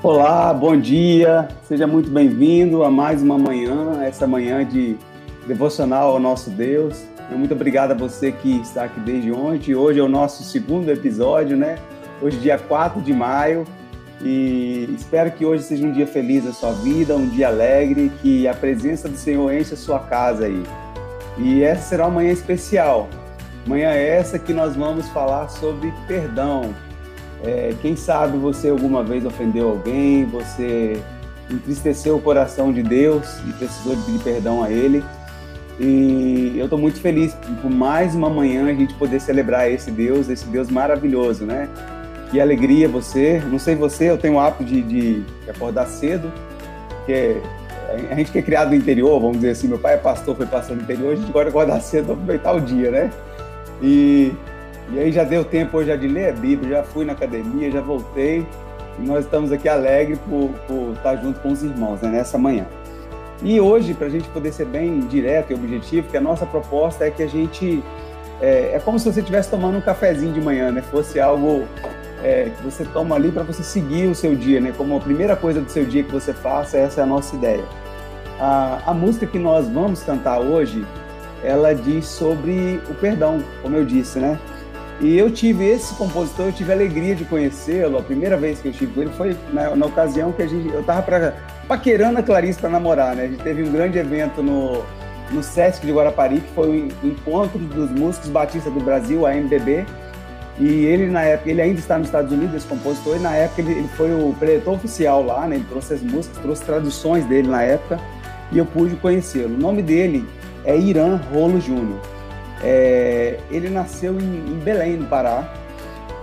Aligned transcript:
Olá, 0.00 0.54
bom 0.54 0.76
dia, 0.76 1.48
seja 1.64 1.84
muito 1.84 2.08
bem-vindo 2.08 2.84
a 2.84 2.90
mais 2.90 3.20
uma 3.20 3.36
manhã, 3.36 4.00
essa 4.04 4.28
manhã 4.28 4.64
de 4.64 4.96
devocional 5.44 6.10
ao 6.10 6.20
nosso 6.20 6.50
Deus. 6.50 7.04
Muito 7.32 7.52
obrigado 7.52 7.90
a 7.90 7.94
você 7.94 8.30
que 8.30 8.60
está 8.60 8.84
aqui 8.84 9.00
desde 9.00 9.32
ontem. 9.32 9.74
Hoje 9.74 9.98
é 9.98 10.02
o 10.02 10.08
nosso 10.08 10.44
segundo 10.44 10.88
episódio, 10.88 11.56
né? 11.56 11.78
Hoje, 12.22 12.38
dia 12.38 12.56
4 12.56 13.02
de 13.02 13.12
maio, 13.12 13.64
e 14.22 14.88
espero 14.96 15.32
que 15.32 15.44
hoje 15.44 15.64
seja 15.64 15.84
um 15.84 15.90
dia 15.90 16.06
feliz 16.06 16.44
na 16.44 16.52
sua 16.52 16.70
vida, 16.74 17.16
um 17.16 17.28
dia 17.28 17.48
alegre, 17.48 18.12
que 18.22 18.46
a 18.46 18.54
presença 18.54 19.08
do 19.08 19.16
Senhor 19.16 19.52
enche 19.52 19.74
a 19.74 19.76
sua 19.76 19.98
casa 19.98 20.44
aí. 20.44 20.62
E 21.36 21.64
essa 21.64 21.88
será 21.88 22.04
uma 22.04 22.14
manhã 22.14 22.30
especial. 22.30 23.08
Manhã 23.66 23.90
essa 23.90 24.38
que 24.38 24.54
nós 24.54 24.76
vamos 24.76 25.08
falar 25.08 25.48
sobre 25.48 25.92
perdão, 26.06 26.72
é, 27.44 27.72
quem 27.80 27.94
sabe 27.96 28.36
você 28.36 28.68
alguma 28.68 29.02
vez 29.02 29.24
ofendeu 29.24 29.70
alguém, 29.70 30.24
você 30.24 31.00
entristeceu 31.50 32.16
o 32.16 32.20
coração 32.20 32.72
de 32.72 32.82
Deus 32.82 33.38
e 33.48 33.52
precisou 33.52 33.94
de 33.96 34.02
pedir 34.02 34.18
perdão 34.20 34.62
a 34.62 34.70
Ele. 34.70 35.02
E 35.80 36.54
eu 36.56 36.64
estou 36.64 36.78
muito 36.78 37.00
feliz 37.00 37.34
por 37.62 37.70
mais 37.70 38.14
uma 38.14 38.28
manhã 38.28 38.66
a 38.66 38.74
gente 38.74 38.92
poder 38.94 39.20
celebrar 39.20 39.70
esse 39.70 39.90
Deus, 39.90 40.28
esse 40.28 40.44
Deus 40.46 40.68
maravilhoso, 40.68 41.44
né? 41.44 41.68
Que 42.30 42.40
alegria 42.40 42.88
você. 42.88 43.40
Não 43.48 43.58
sei 43.58 43.76
você, 43.76 44.10
eu 44.10 44.18
tenho 44.18 44.34
o 44.34 44.40
hábito 44.40 44.64
de, 44.64 44.82
de 44.82 45.24
acordar 45.48 45.86
cedo, 45.86 46.32
porque 46.96 47.36
a 48.10 48.14
gente 48.16 48.32
que 48.32 48.38
é 48.38 48.42
criado 48.42 48.70
no 48.70 48.74
interior, 48.74 49.18
vamos 49.20 49.36
dizer 49.36 49.50
assim, 49.50 49.68
meu 49.68 49.78
pai 49.78 49.94
é 49.94 49.96
pastor, 49.96 50.36
foi 50.36 50.46
pastor 50.46 50.76
no 50.76 50.82
interior, 50.82 51.12
a 51.12 51.16
gente 51.16 51.30
gosta 51.32 51.44
de 51.44 51.50
acordar 51.50 51.80
cedo 51.80 52.06
para 52.06 52.14
aproveitar 52.14 52.52
o 52.52 52.60
dia, 52.60 52.90
né? 52.90 53.10
E 53.80 54.32
e 54.92 54.98
aí 54.98 55.12
já 55.12 55.24
deu 55.24 55.44
tempo 55.44 55.76
hoje 55.76 55.94
de 55.96 56.08
ler 56.08 56.30
a 56.30 56.32
Bíblia, 56.32 56.78
já 56.78 56.82
fui 56.82 57.04
na 57.04 57.12
academia, 57.12 57.70
já 57.70 57.80
voltei. 57.80 58.46
E 58.98 59.02
nós 59.02 59.24
estamos 59.24 59.52
aqui 59.52 59.68
alegres 59.68 60.18
por, 60.28 60.50
por 60.66 60.92
estar 60.94 61.16
junto 61.16 61.38
com 61.40 61.52
os 61.52 61.62
irmãos 61.62 62.00
né, 62.00 62.08
nessa 62.08 62.38
manhã. 62.38 62.66
E 63.42 63.60
hoje, 63.60 63.94
para 63.94 64.06
a 64.06 64.10
gente 64.10 64.28
poder 64.30 64.52
ser 64.52 64.66
bem 64.66 65.00
direto 65.00 65.52
e 65.52 65.54
objetivo, 65.54 66.08
que 66.08 66.16
a 66.16 66.20
nossa 66.20 66.44
proposta 66.44 67.04
é 67.04 67.10
que 67.10 67.22
a 67.22 67.28
gente. 67.28 67.82
É, 68.40 68.72
é 68.74 68.80
como 68.84 68.98
se 68.98 69.12
você 69.12 69.20
estivesse 69.20 69.50
tomando 69.50 69.78
um 69.78 69.80
cafezinho 69.80 70.32
de 70.32 70.40
manhã, 70.40 70.72
né? 70.72 70.82
Fosse 70.82 71.20
algo 71.20 71.64
é, 72.22 72.50
que 72.56 72.62
você 72.62 72.84
toma 72.84 73.14
ali 73.14 73.30
para 73.30 73.42
você 73.42 73.62
seguir 73.62 74.08
o 74.08 74.14
seu 74.14 74.34
dia, 74.34 74.60
né? 74.60 74.72
Como 74.76 74.96
a 74.96 75.00
primeira 75.00 75.36
coisa 75.36 75.60
do 75.60 75.70
seu 75.70 75.84
dia 75.84 76.02
que 76.02 76.10
você 76.10 76.32
faça, 76.32 76.78
essa 76.78 77.00
é 77.00 77.04
a 77.04 77.06
nossa 77.06 77.36
ideia. 77.36 77.64
A, 78.40 78.80
a 78.86 78.94
música 78.94 79.26
que 79.26 79.38
nós 79.38 79.68
vamos 79.68 80.02
cantar 80.02 80.40
hoje, 80.40 80.84
ela 81.44 81.74
diz 81.74 82.06
sobre 82.06 82.80
o 82.88 82.94
perdão, 82.94 83.42
como 83.62 83.76
eu 83.76 83.84
disse, 83.84 84.18
né? 84.18 84.38
E 85.00 85.16
eu 85.16 85.30
tive 85.30 85.64
esse 85.64 85.94
compositor, 85.94 86.46
eu 86.46 86.52
tive 86.52 86.72
a 86.72 86.74
alegria 86.74 87.14
de 87.14 87.24
conhecê-lo. 87.24 87.98
A 87.98 88.02
primeira 88.02 88.36
vez 88.36 88.60
que 88.60 88.66
eu 88.66 88.72
estive 88.72 88.92
com 88.92 89.02
ele 89.02 89.10
foi 89.12 89.36
na, 89.52 89.76
na 89.76 89.86
ocasião 89.86 90.32
que 90.32 90.42
a 90.42 90.46
gente, 90.46 90.68
eu 90.72 90.80
estava 90.80 91.34
paquerando 91.68 92.18
a 92.18 92.22
Clarice 92.22 92.58
para 92.58 92.68
namorar, 92.68 93.14
né? 93.14 93.24
A 93.24 93.28
gente 93.28 93.42
teve 93.42 93.62
um 93.62 93.70
grande 93.70 93.96
evento 93.96 94.42
no, 94.42 94.82
no 95.30 95.40
Sesc 95.40 95.86
de 95.86 95.92
Guarapari, 95.92 96.40
que 96.40 96.52
foi 96.52 96.90
o 97.02 97.06
encontro 97.06 97.58
dos 97.60 97.90
músicos 97.92 98.28
batistas 98.28 98.72
do 98.72 98.80
Brasil, 98.80 99.24
a 99.24 99.36
MBB. 99.36 99.86
E 100.58 100.66
ele, 100.86 101.06
na 101.06 101.22
época, 101.22 101.48
ele 101.48 101.62
ainda 101.62 101.78
está 101.78 101.96
nos 101.96 102.08
Estados 102.08 102.32
Unidos, 102.32 102.56
esse 102.56 102.66
compositor, 102.66 103.16
e 103.16 103.20
na 103.20 103.36
época 103.36 103.62
ele, 103.62 103.72
ele 103.74 103.88
foi 103.96 104.12
o 104.12 104.34
preletor 104.36 104.74
oficial 104.74 105.24
lá, 105.24 105.46
né? 105.46 105.56
Ele 105.56 105.66
trouxe 105.68 105.94
as 105.94 106.02
músicas, 106.02 106.38
trouxe 106.38 106.64
traduções 106.64 107.24
dele 107.26 107.46
na 107.46 107.62
época, 107.62 108.00
e 108.50 108.58
eu 108.58 108.66
pude 108.66 108.96
conhecê-lo. 108.96 109.54
O 109.54 109.58
nome 109.58 109.80
dele 109.80 110.26
é 110.64 110.76
Irã 110.76 111.20
Rolo 111.32 111.60
Júnior. 111.60 112.00
É, 112.62 113.38
ele 113.50 113.68
nasceu 113.68 114.18
em, 114.18 114.52
em, 114.52 114.58
Belém, 114.58 114.96
no 114.96 115.06
Pará. 115.06 115.52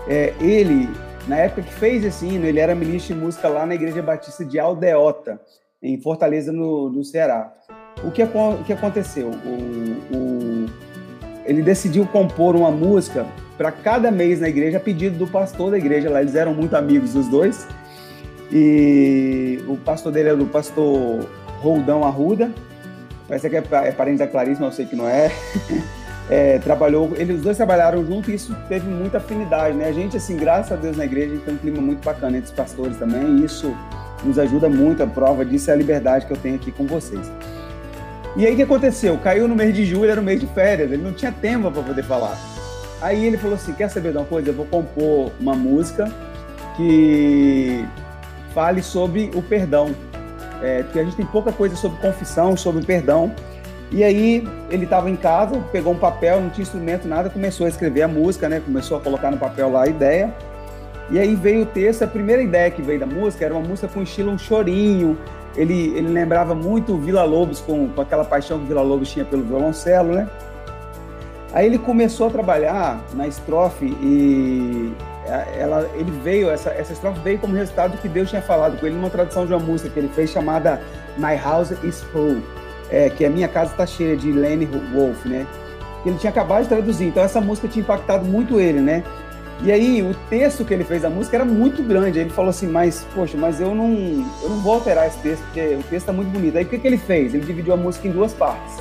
É, 0.08 0.34
ele, 0.40 0.90
na 1.28 1.38
época 1.38 1.62
que 1.62 1.74
fez 1.74 2.04
esse 2.04 2.26
hino, 2.26 2.46
ele 2.46 2.60
era 2.60 2.76
ministro 2.76 3.16
de 3.16 3.22
música 3.22 3.48
lá 3.48 3.66
na 3.66 3.76
Igreja 3.76 4.02
Batista 4.02 4.44
de 4.44 4.60
Aldeota, 4.60 5.40
em 5.82 6.00
Fortaleza, 6.00 6.52
no, 6.52 6.90
no 6.90 7.04
Ceará. 7.04 7.54
O 8.04 8.12
que, 8.12 8.22
o 8.24 8.64
que 8.66 8.74
aconteceu? 8.74 9.30
O, 9.30 10.16
o, 10.16 10.66
ele 11.46 11.62
decidiu 11.62 12.06
compor 12.08 12.56
uma 12.56 12.72
música 12.72 13.26
para 13.58 13.72
cada 13.72 14.12
mês 14.12 14.42
na 14.42 14.50
igreja, 14.50 14.78
a 14.78 14.80
pedido 14.80 15.18
do 15.18 15.28
pastor 15.28 15.72
da 15.72 15.78
igreja 15.78 16.10
lá. 16.10 16.22
Eles 16.22 16.36
eram 16.36 16.54
muito 16.54 16.76
amigos, 16.76 17.16
os 17.16 17.28
dois. 17.28 17.68
E 18.52 19.64
o 19.68 19.78
pastor 19.78 20.12
dele 20.12 20.30
era 20.30 20.42
o 20.42 20.48
pastor 20.48 21.28
Roldão 21.62 22.04
Arruda. 22.04 22.52
Parece 23.28 23.50
que 23.50 23.56
é, 23.56 23.64
é 23.86 23.92
parente 23.92 24.20
da 24.20 24.28
Clarice, 24.28 24.62
mas 24.62 24.72
eu 24.72 24.76
sei 24.76 24.86
que 24.86 24.96
não 24.96 25.08
é. 25.08 25.32
é, 26.30 26.58
trabalhou, 26.60 27.14
eles 27.16 27.42
dois 27.42 27.58
trabalharam 27.58 28.06
junto 28.06 28.32
e 28.32 28.36
isso 28.36 28.56
teve 28.68 28.90
muita 28.90 29.18
afinidade, 29.18 29.76
né? 29.76 29.88
A 29.88 29.92
gente, 29.92 30.18
assim, 30.18 30.36
graças 30.36 30.72
a 30.72 30.76
Deus 30.76 30.98
na 30.98 31.06
igreja, 31.06 31.32
a 31.32 31.36
gente 31.36 31.46
tem 31.46 31.54
um 31.54 31.58
clima 31.58 31.82
muito 31.82 32.04
bacana 32.04 32.38
entre 32.38 32.50
os 32.50 32.56
pastores 32.56 32.98
também, 32.98 33.38
e 33.38 33.46
isso 33.46 33.76
nos 34.24 34.40
ajuda 34.40 34.68
muito, 34.68 35.04
a 35.04 35.08
prova 35.08 35.46
disso 35.46 35.70
é 35.70 35.74
a 35.74 35.78
liberdade 35.78 36.26
que 36.26 36.34
eu 36.34 36.38
tenho 36.38 36.56
aqui 36.56 36.72
com 36.72 36.86
vocês. 36.86 37.32
E 38.36 38.46
aí 38.46 38.54
o 38.54 38.56
que 38.56 38.64
aconteceu? 38.64 39.18
Caiu 39.18 39.48
no 39.48 39.56
mês 39.56 39.74
de 39.74 39.86
julho, 39.86 40.10
era 40.10 40.20
o 40.20 40.24
mês 40.24 40.40
de 40.40 40.48
férias, 40.48 40.92
ele 40.92 41.02
não 41.02 41.14
tinha 41.14 41.32
tempo 41.32 41.72
para 41.72 41.84
poder 41.84 42.04
falar. 42.04 42.38
Aí 43.02 43.26
ele 43.26 43.38
falou 43.38 43.56
assim: 43.56 43.72
quer 43.74 43.90
saber 43.90 44.12
de 44.12 44.18
uma 44.18 44.26
coisa? 44.26 44.50
Eu 44.50 44.54
vou 44.54 44.66
compor 44.66 45.32
uma 45.40 45.56
música 45.56 46.12
que 46.76 47.86
fale 48.54 48.82
sobre 48.82 49.32
o 49.34 49.42
perdão. 49.42 49.96
É, 50.62 50.84
porque 50.84 51.00
a 51.00 51.04
gente 51.04 51.16
tem 51.16 51.26
pouca 51.26 51.52
coisa 51.52 51.76
sobre 51.76 52.00
confissão, 52.00 52.58
sobre 52.58 52.84
perdão. 52.84 53.34
E 53.92 54.04
aí 54.04 54.48
ele 54.70 54.86
estava 54.86 55.10
em 55.10 55.16
casa, 55.16 55.62
pegou 55.72 55.94
um 55.94 55.98
papel, 55.98 56.42
não 56.42 56.50
tinha 56.50 56.64
instrumento, 56.64 57.08
nada, 57.08 57.30
começou 57.30 57.66
a 57.66 57.70
escrever 57.70 58.02
a 58.02 58.08
música, 58.08 58.50
né? 58.50 58.60
Começou 58.60 58.98
a 58.98 59.02
colocar 59.02 59.32
no 59.32 59.38
papel 59.38 59.72
lá 59.72 59.84
a 59.84 59.88
ideia. 59.88 60.34
E 61.10 61.20
aí 61.20 61.36
veio 61.36 61.64
o 61.64 61.66
texto, 61.68 62.04
a 62.04 62.08
primeira 62.08 62.42
ideia 62.42 62.72
que 62.72 62.82
veio 62.82 63.00
da 63.00 63.06
música 63.06 63.46
era 63.46 63.54
uma 63.54 63.66
música 63.66 63.88
com 63.88 64.02
estilo 64.02 64.32
um 64.32 64.38
chorinho. 64.38 65.18
Ele, 65.56 65.96
ele 65.96 66.10
lembrava 66.10 66.56
muito 66.56 66.94
o 66.94 66.98
Vila 66.98 67.24
Lobos, 67.24 67.62
com, 67.62 67.88
com 67.90 68.02
aquela 68.02 68.26
paixão 68.26 68.58
que 68.58 68.66
o 68.66 68.68
Vila 68.68 68.82
Lobos 68.82 69.12
tinha 69.12 69.24
pelo 69.24 69.44
violoncelo, 69.44 70.14
né? 70.14 70.28
Aí 71.54 71.68
ele 71.68 71.78
começou 71.78 72.28
a 72.28 72.30
trabalhar 72.30 73.00
na 73.14 73.28
estrofe 73.28 73.86
e 73.86 74.94
ela, 75.58 75.90
ele 75.96 76.12
veio, 76.24 76.50
essa, 76.50 76.70
essa 76.72 76.92
estrofe 76.92 77.20
veio 77.20 77.40
como 77.40 77.56
resultado 77.56 77.92
do 77.92 77.98
que 78.00 78.10
Deus 78.10 78.30
tinha 78.30 78.42
falado 78.42 78.78
com 78.78 78.86
ele 78.86 78.96
numa 78.96 79.10
tradução 79.10 79.46
de 79.46 79.54
uma 79.54 79.60
música 79.60 79.90
que 79.90 79.98
ele 79.98 80.10
fez 80.10 80.32
chamada 80.32 80.82
My 81.18 81.36
House 81.42 81.72
is 81.84 82.04
Full 82.12 82.42
é, 82.90 83.10
que 83.10 83.26
a 83.26 83.30
minha 83.30 83.48
casa 83.48 83.72
está 83.72 83.86
cheia 83.86 84.16
de 84.16 84.32
Lenny 84.32 84.66
Wolf, 84.94 85.26
né? 85.26 85.46
Ele 86.06 86.18
tinha 86.18 86.30
acabado 86.30 86.64
de 86.64 86.70
traduzir, 86.70 87.08
então 87.08 87.24
essa 87.24 87.42
música 87.42 87.68
tinha 87.68 87.82
impactado 87.82 88.26
muito 88.26 88.60
ele, 88.60 88.80
né? 88.80 89.04
E 89.62 89.72
aí 89.72 90.02
o 90.02 90.14
texto 90.30 90.66
que 90.66 90.74
ele 90.74 90.84
fez 90.84 91.02
da 91.02 91.10
música 91.10 91.38
era 91.38 91.46
muito 91.46 91.82
grande. 91.82 92.20
Ele 92.20 92.30
falou 92.30 92.50
assim, 92.50 92.68
mas 92.68 93.06
poxa, 93.16 93.38
mas 93.38 93.62
eu 93.62 93.74
não, 93.74 93.94
eu 94.44 94.50
não 94.50 94.60
vou 94.60 94.74
alterar 94.74 95.08
esse 95.08 95.18
texto 95.20 95.44
porque 95.46 95.62
o 95.62 95.84
texto 95.84 95.94
está 95.94 96.14
muito 96.14 96.30
bonito. 96.30 96.58
Aí 96.58 96.66
o 96.66 96.68
que, 96.68 96.78
que 96.78 96.88
ele 96.88 96.98
fez? 96.98 97.34
Ele 97.34 97.46
dividiu 97.46 97.74
a 97.74 97.78
música 97.78 98.08
em 98.08 98.12
duas 98.12 98.34
partes. 98.34 98.78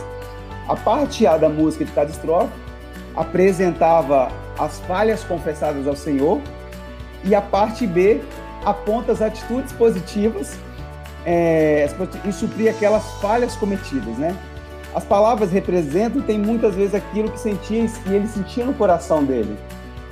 A 0.68 0.74
parte 0.74 1.26
A 1.26 1.36
da 1.36 1.48
música 1.48 1.84
de 1.84 1.92
cada 1.92 2.10
estrofe 2.10 2.52
apresentava 3.14 4.30
as 4.58 4.80
falhas 4.80 5.22
confessadas 5.22 5.86
ao 5.86 5.94
Senhor 5.94 6.40
e 7.24 7.34
a 7.34 7.40
parte 7.40 7.86
B 7.86 8.20
aponta 8.64 9.12
as 9.12 9.22
atitudes 9.22 9.72
positivas 9.72 10.58
é, 11.24 11.88
e 12.24 12.32
suprir 12.32 12.70
aquelas 12.70 13.04
falhas 13.20 13.56
cometidas, 13.56 14.16
né? 14.18 14.36
As 14.94 15.04
palavras 15.04 15.50
representam 15.50 16.22
tem 16.22 16.38
muitas 16.38 16.74
vezes 16.74 16.94
aquilo 16.94 17.30
que 17.30 17.40
sentia 17.40 17.84
e 18.06 18.14
ele 18.14 18.28
sentia 18.28 18.64
no 18.64 18.74
coração 18.74 19.24
dele. 19.24 19.56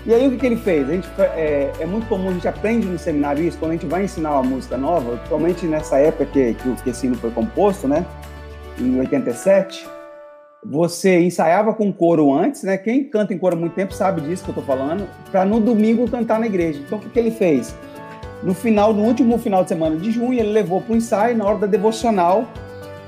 E 0.05 0.13
aí 0.13 0.27
o 0.27 0.33
que, 0.33 0.39
que 0.39 0.47
ele 0.47 0.57
fez? 0.57 0.89
A 0.89 0.93
gente, 0.93 1.09
é, 1.21 1.71
é, 1.79 1.87
muito 1.87 2.09
comum, 2.09 2.31
a 2.31 2.33
gente 2.33 2.49
aprende 2.49 2.87
no 2.89 2.99
seminário 2.99 3.45
isso, 3.45 3.57
quando 3.57 3.71
a 3.71 3.75
gente 3.75 3.87
vai 3.87 4.03
ensinar 4.03 4.33
uma 4.33 4.43
música 4.43 4.77
nova, 4.77 5.13
principalmente 5.13 5.65
nessa 5.67 5.99
época 5.99 6.27
que, 6.27 6.55
que, 6.55 6.91
esse 6.91 7.07
hino 7.07 7.15
foi 7.15 7.31
composto, 7.31 7.87
né? 7.87 8.05
Em 8.81 8.99
87, 8.99 9.87
você 10.65 11.21
ensaiava 11.21 11.73
com 11.73 11.93
coro 11.93 12.35
antes, 12.35 12.65
né? 12.65 12.77
Quem 12.77 13.05
canta 13.05 13.33
em 13.33 13.39
coro 13.39 13.55
há 13.55 13.59
muito 13.59 13.75
tempo 13.75 13.95
sabe 13.95 14.23
disso 14.23 14.43
que 14.43 14.51
eu 14.51 14.55
tô 14.57 14.63
falando, 14.63 15.09
para 15.31 15.45
no 15.45 15.61
domingo 15.61 16.11
cantar 16.11 16.41
na 16.41 16.47
igreja. 16.47 16.81
Então 16.85 16.99
o 16.99 17.01
que, 17.01 17.09
que 17.09 17.19
ele 17.21 17.31
fez? 17.31 17.73
No 18.43 18.55
final, 18.55 18.93
no 18.93 19.03
último 19.03 19.39
final 19.39 19.63
de 19.63 19.69
semana 19.69 19.97
de 19.97 20.11
junho, 20.11 20.39
ele 20.39 20.51
levou 20.51 20.81
para 20.81 20.95
o 20.95 20.97
ensaio, 20.97 21.37
na 21.37 21.45
hora 21.45 21.59
da 21.59 21.67
devocional, 21.67 22.49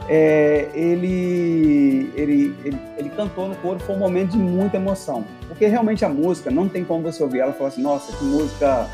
é, 0.09 0.69
ele, 0.75 2.13
ele, 2.15 2.55
ele, 2.65 2.79
ele, 2.97 3.11
cantou 3.11 3.49
no 3.49 3.55
coro, 3.57 3.81
foi 3.81 3.97
um 3.97 3.99
momento 3.99 4.33
de 4.33 4.39
muita 4.39 4.77
emoção. 4.77 5.25
Porque 5.49 5.67
realmente 5.67 6.05
a 6.05 6.09
música, 6.09 6.51
não 6.51 6.69
tem 6.69 6.85
como 6.85 7.03
você 7.03 7.23
ouvir 7.23 7.41
ela 7.41 7.51
e 7.51 7.55
falar 7.55 7.69
assim, 7.69 7.83
nossa, 7.83 8.17
que 8.17 8.25
música 8.25 8.87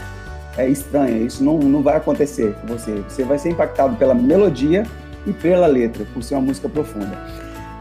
é 0.56 0.68
estranha, 0.68 1.18
isso 1.18 1.42
não, 1.42 1.58
não 1.58 1.82
vai 1.82 1.96
acontecer 1.96 2.54
com 2.60 2.68
você. 2.68 3.02
Você 3.08 3.24
vai 3.24 3.38
ser 3.38 3.50
impactado 3.50 3.96
pela 3.96 4.14
melodia 4.14 4.84
e 5.26 5.32
pela 5.32 5.66
letra, 5.66 6.06
por 6.14 6.22
ser 6.22 6.34
uma 6.34 6.42
música 6.42 6.68
profunda. 6.68 7.18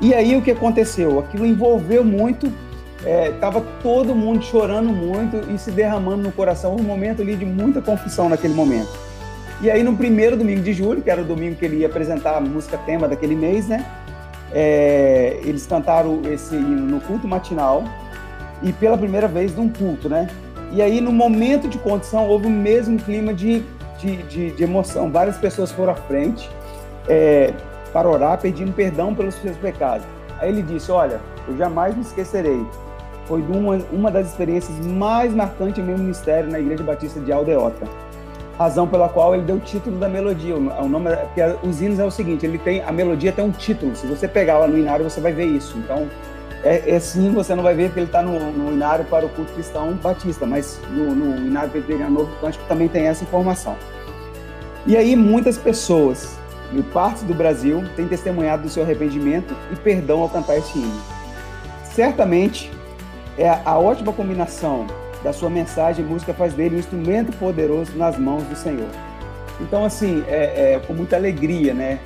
E 0.02 0.14
aí 0.14 0.36
o 0.36 0.42
que 0.42 0.52
aconteceu? 0.52 1.20
Aquilo 1.20 1.46
envolveu 1.46 2.04
muito 2.04 2.52
estava 3.04 3.60
é, 3.60 3.64
todo 3.82 4.14
mundo 4.14 4.44
chorando 4.44 4.90
muito 4.90 5.52
e 5.54 5.58
se 5.58 5.72
derramando 5.72 6.24
no 6.24 6.32
coração, 6.32 6.76
um 6.76 6.84
momento 6.84 7.22
ali 7.22 7.36
de 7.36 7.46
muita 7.46 7.82
confissão 7.82 8.28
naquele 8.30 8.54
momento. 8.54 8.90
E 9.62 9.70
aí 9.70 9.84
no 9.84 9.96
primeiro 9.96 10.38
domingo 10.38 10.62
de 10.62 10.74
julho, 10.74 11.02
que 11.02 11.10
era 11.10 11.22
o 11.22 11.26
domingo 11.26 11.56
que 11.56 11.66
ele 11.66 11.78
ia 11.78 11.88
apresentar 11.88 12.36
a 12.36 12.42
música 12.42 12.78
tema 12.78 13.08
daquele 13.08 13.36
mês, 13.36 13.68
né? 13.68 13.86
É, 14.52 15.40
eles 15.44 15.68
cantaram 15.68 16.22
esse 16.32 16.56
hino 16.56 16.88
no 16.88 17.00
culto 17.02 17.28
matinal 17.28 17.84
e 18.64 18.74
pela 18.74 18.98
primeira 18.98 19.28
vez 19.28 19.56
num 19.56 19.70
culto, 19.70 20.10
né? 20.10 20.28
E 20.72 20.82
aí 20.82 21.02
no 21.02 21.12
momento 21.12 21.68
de 21.68 21.78
condição 21.78 22.28
houve 22.28 22.48
o 22.48 22.50
mesmo 22.50 22.98
clima 23.00 23.34
de 23.34 23.64
de, 24.00 24.18
de, 24.24 24.52
de 24.52 24.64
emoção. 24.64 25.12
Várias 25.12 25.38
pessoas 25.38 25.72
foram 25.72 25.94
à 25.94 25.96
frente 25.96 26.50
é, 27.08 27.54
para 27.94 28.10
orar, 28.10 28.40
pedindo 28.40 28.72
perdão 28.74 29.14
pelos 29.14 29.36
seus 29.36 29.58
pecados. 29.58 30.06
Aí 30.40 30.50
ele 30.50 30.62
disse: 30.62 30.92
Olha, 30.92 31.20
eu 31.48 31.58
jamais 31.58 31.96
me 31.96 32.02
esquecerei. 32.02 32.66
Foi 33.30 33.44
uma, 33.44 33.78
uma 33.92 34.10
das 34.10 34.28
experiências 34.28 34.84
mais 34.88 35.32
marcantes 35.32 35.78
em 35.78 35.86
meu 35.86 35.96
ministério 35.96 36.52
na 36.52 36.60
Igreja 36.60 36.84
Batista 36.84 37.20
de 37.20 37.32
Aldeota. 37.32 37.86
Razão 38.58 38.88
pela 38.88 39.08
qual 39.08 39.36
ele 39.36 39.44
deu 39.44 39.58
o 39.58 39.60
título 39.60 40.00
da 40.00 40.10
melodia. 40.10 40.56
O 40.56 40.90
nome, 40.90 41.16
porque 41.16 41.42
os 41.62 41.80
hinos 41.80 42.00
é 42.00 42.04
o 42.04 42.10
seguinte: 42.10 42.44
ele 42.44 42.58
tem 42.58 42.82
a 42.82 42.92
melodia 42.92 43.32
tem 43.32 43.46
um 43.46 43.52
título. 43.52 43.96
Se 43.96 44.08
você 44.08 44.28
pegar 44.28 44.58
lá 44.58 44.68
no 44.68 44.76
inário, 44.76 45.08
você 45.08 45.22
vai 45.22 45.32
ver 45.32 45.46
isso. 45.46 45.78
Então, 45.78 46.10
é, 46.64 46.96
é 46.96 47.00
sim, 47.00 47.32
você 47.32 47.54
não 47.54 47.62
vai 47.62 47.76
ver 47.76 47.90
porque 47.90 48.00
ele 48.00 48.08
está 48.08 48.24
no, 48.24 48.52
no 48.52 48.74
inário 48.74 49.06
para 49.06 49.28
o 49.28 49.30
culto 49.30 49.54
cristão 49.54 49.94
batista, 49.94 50.48
mas 50.48 50.82
no, 50.90 51.14
no 51.14 51.38
inário 51.38 51.70
presbiteriano 51.70 52.12
novo 52.12 52.36
cântico 52.42 52.66
também 52.68 52.88
tem 52.88 53.06
essa 53.06 53.24
informação. 53.24 53.76
E 54.88 54.98
aí, 54.98 55.16
muitas 55.16 55.56
pessoas 55.56 56.36
em 56.74 56.82
partes 56.82 57.22
do 57.22 57.36
Brasil 57.36 57.84
têm 57.96 58.08
testemunhado 58.08 58.64
do 58.64 58.70
seu 58.70 58.82
arrependimento 58.82 59.56
e 59.72 59.76
perdão 59.76 60.22
ao 60.22 60.30
cantar 60.30 60.58
este 60.58 60.80
hino. 60.80 61.02
Certamente, 61.84 62.72
é 63.40 63.62
a 63.64 63.80
ótima 63.80 64.12
combinação 64.12 64.86
da 65.24 65.32
sua 65.32 65.50
mensagem 65.50 66.04
e 66.04 66.08
música 66.08 66.34
faz 66.34 66.54
dele 66.54 66.76
um 66.76 66.80
instrumento 66.80 67.32
poderoso 67.38 67.98
nas 67.98 68.18
mãos 68.18 68.44
do 68.44 68.56
Senhor. 68.56 68.90
Então, 69.62 69.86
assim, 69.86 70.24
é, 70.28 70.74
é 70.74 70.82
com 70.86 70.94
muita 70.94 71.16
alegria, 71.16 71.74
né? 71.74 72.00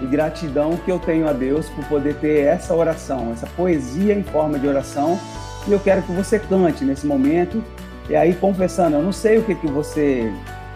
E 0.00 0.06
gratidão 0.06 0.76
que 0.76 0.90
eu 0.90 0.98
tenho 0.98 1.28
a 1.28 1.32
Deus 1.32 1.68
por 1.68 1.84
poder 1.86 2.14
ter 2.16 2.40
essa 2.40 2.74
oração, 2.74 3.32
essa 3.32 3.46
poesia 3.46 4.14
em 4.14 4.22
forma 4.22 4.58
de 4.58 4.66
oração. 4.66 5.18
E 5.66 5.72
eu 5.72 5.80
quero 5.80 6.02
que 6.02 6.12
você 6.12 6.38
cante 6.38 6.84
nesse 6.84 7.06
momento. 7.06 7.62
E 8.08 8.16
aí, 8.16 8.34
confessando, 8.34 8.96
eu 8.96 9.02
não 9.02 9.12
sei 9.12 9.38
o 9.38 9.42
que, 9.42 9.54
que 9.54 9.66
você 9.66 10.32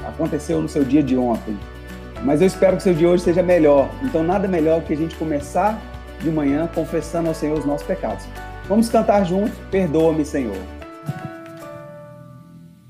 aconteceu 0.06 0.61
no 0.61 0.69
seu 0.69 0.85
dia 0.85 1.03
de 1.03 1.17
ontem, 1.17 1.56
mas 2.25 2.41
eu 2.41 2.47
espero 2.47 2.76
que 2.76 2.82
seu 2.82 2.93
dia 2.93 3.09
hoje 3.09 3.23
seja 3.23 3.43
melhor. 3.43 3.88
Então, 4.03 4.23
nada 4.23 4.47
melhor 4.47 4.82
que 4.82 4.93
a 4.93 4.97
gente 4.97 5.14
começar 5.17 5.81
de 6.20 6.31
manhã 6.31 6.69
confessando 6.75 7.29
ao 7.29 7.35
Senhor 7.35 7.59
os 7.59 7.64
nossos 7.64 7.87
pecados. 7.87 8.26
Vamos 8.72 8.88
cantar 8.88 9.26
juntos. 9.26 9.52
Perdoa-me, 9.70 10.24
Senhor. 10.24 10.56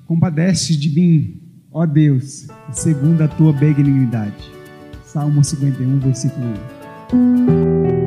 Compadece 0.06 0.76
de 0.76 0.88
mim, 0.88 1.42
ó 1.72 1.84
Deus, 1.84 2.46
segundo 2.70 3.24
a 3.24 3.26
tua 3.26 3.52
benignidade. 3.52 4.48
Salmo 5.04 5.42
51, 5.42 5.98
versículo 5.98 6.46
1. 7.12 8.01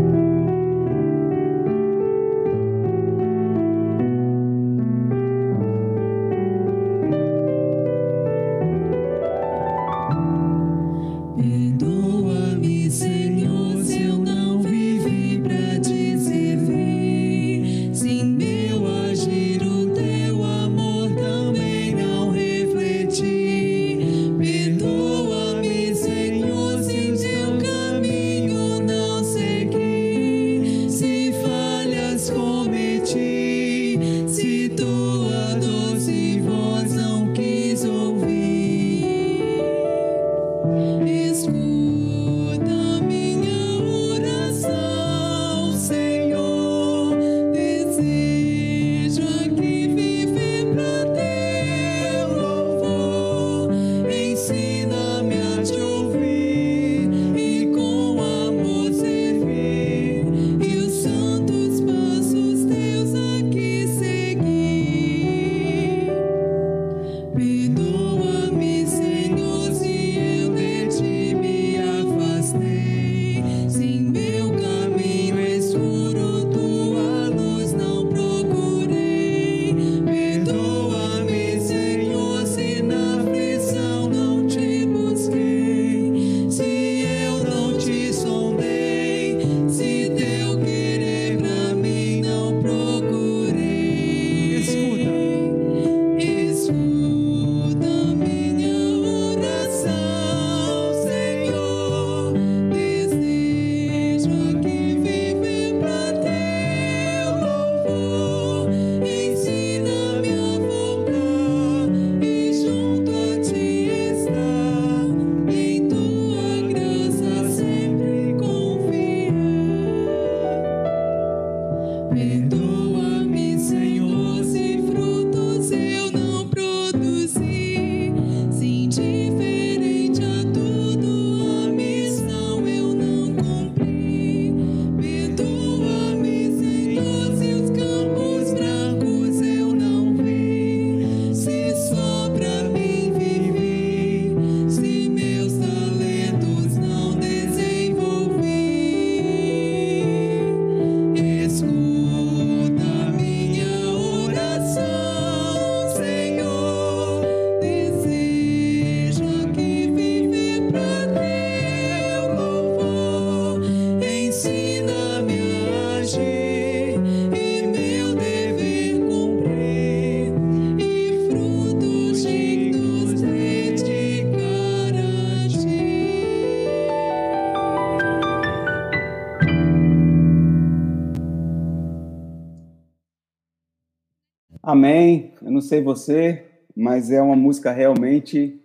Amém. 184.66 185.32
Eu 185.44 185.52
não 185.52 185.62
sei 185.62 185.80
você, 185.80 186.44
mas 186.76 187.12
é 187.12 187.22
uma 187.22 187.36
música 187.36 187.72
realmente. 187.72 188.60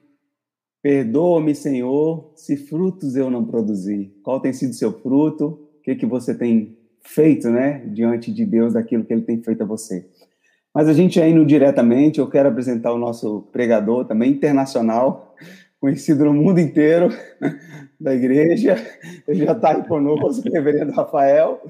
Perdoa-me, 0.83 1.55
Senhor, 1.55 2.33
se 2.35 2.57
frutos 2.57 3.17
eu 3.17 3.31
não 3.31 3.45
produzi. 3.45 4.11
Qual 4.23 4.41
tem 4.41 4.51
sido 4.51 4.73
seu 4.73 4.99
fruto? 4.99 5.47
O 5.79 5.83
que, 5.83 5.95
que 5.95 6.07
você 6.07 6.35
tem 6.35 6.79
feito, 7.03 7.51
né, 7.51 7.85
diante 7.87 8.33
de 8.33 8.47
Deus, 8.47 8.73
daquilo 8.73 9.05
que 9.05 9.13
Ele 9.13 9.21
tem 9.21 9.43
feito 9.43 9.63
a 9.63 9.67
você? 9.67 10.09
Mas 10.75 10.89
a 10.89 10.95
gente 10.95 11.21
indo 11.21 11.45
diretamente, 11.45 12.19
eu 12.19 12.31
quero 12.31 12.49
apresentar 12.49 12.95
o 12.95 12.99
nosso 12.99 13.43
pregador, 13.53 14.07
também 14.07 14.33
internacional, 14.33 15.30
conhecido 15.81 16.25
no 16.27 16.35
mundo 16.35 16.61
inteiro 16.61 17.09
da 17.99 18.15
igreja. 18.15 18.77
Ele 19.27 19.45
já 19.45 19.53
está 19.53 19.71
aí 19.71 19.83
conosco, 19.89 20.49
o 20.49 20.53
reverendo 20.53 20.93
Rafael. 20.93 21.61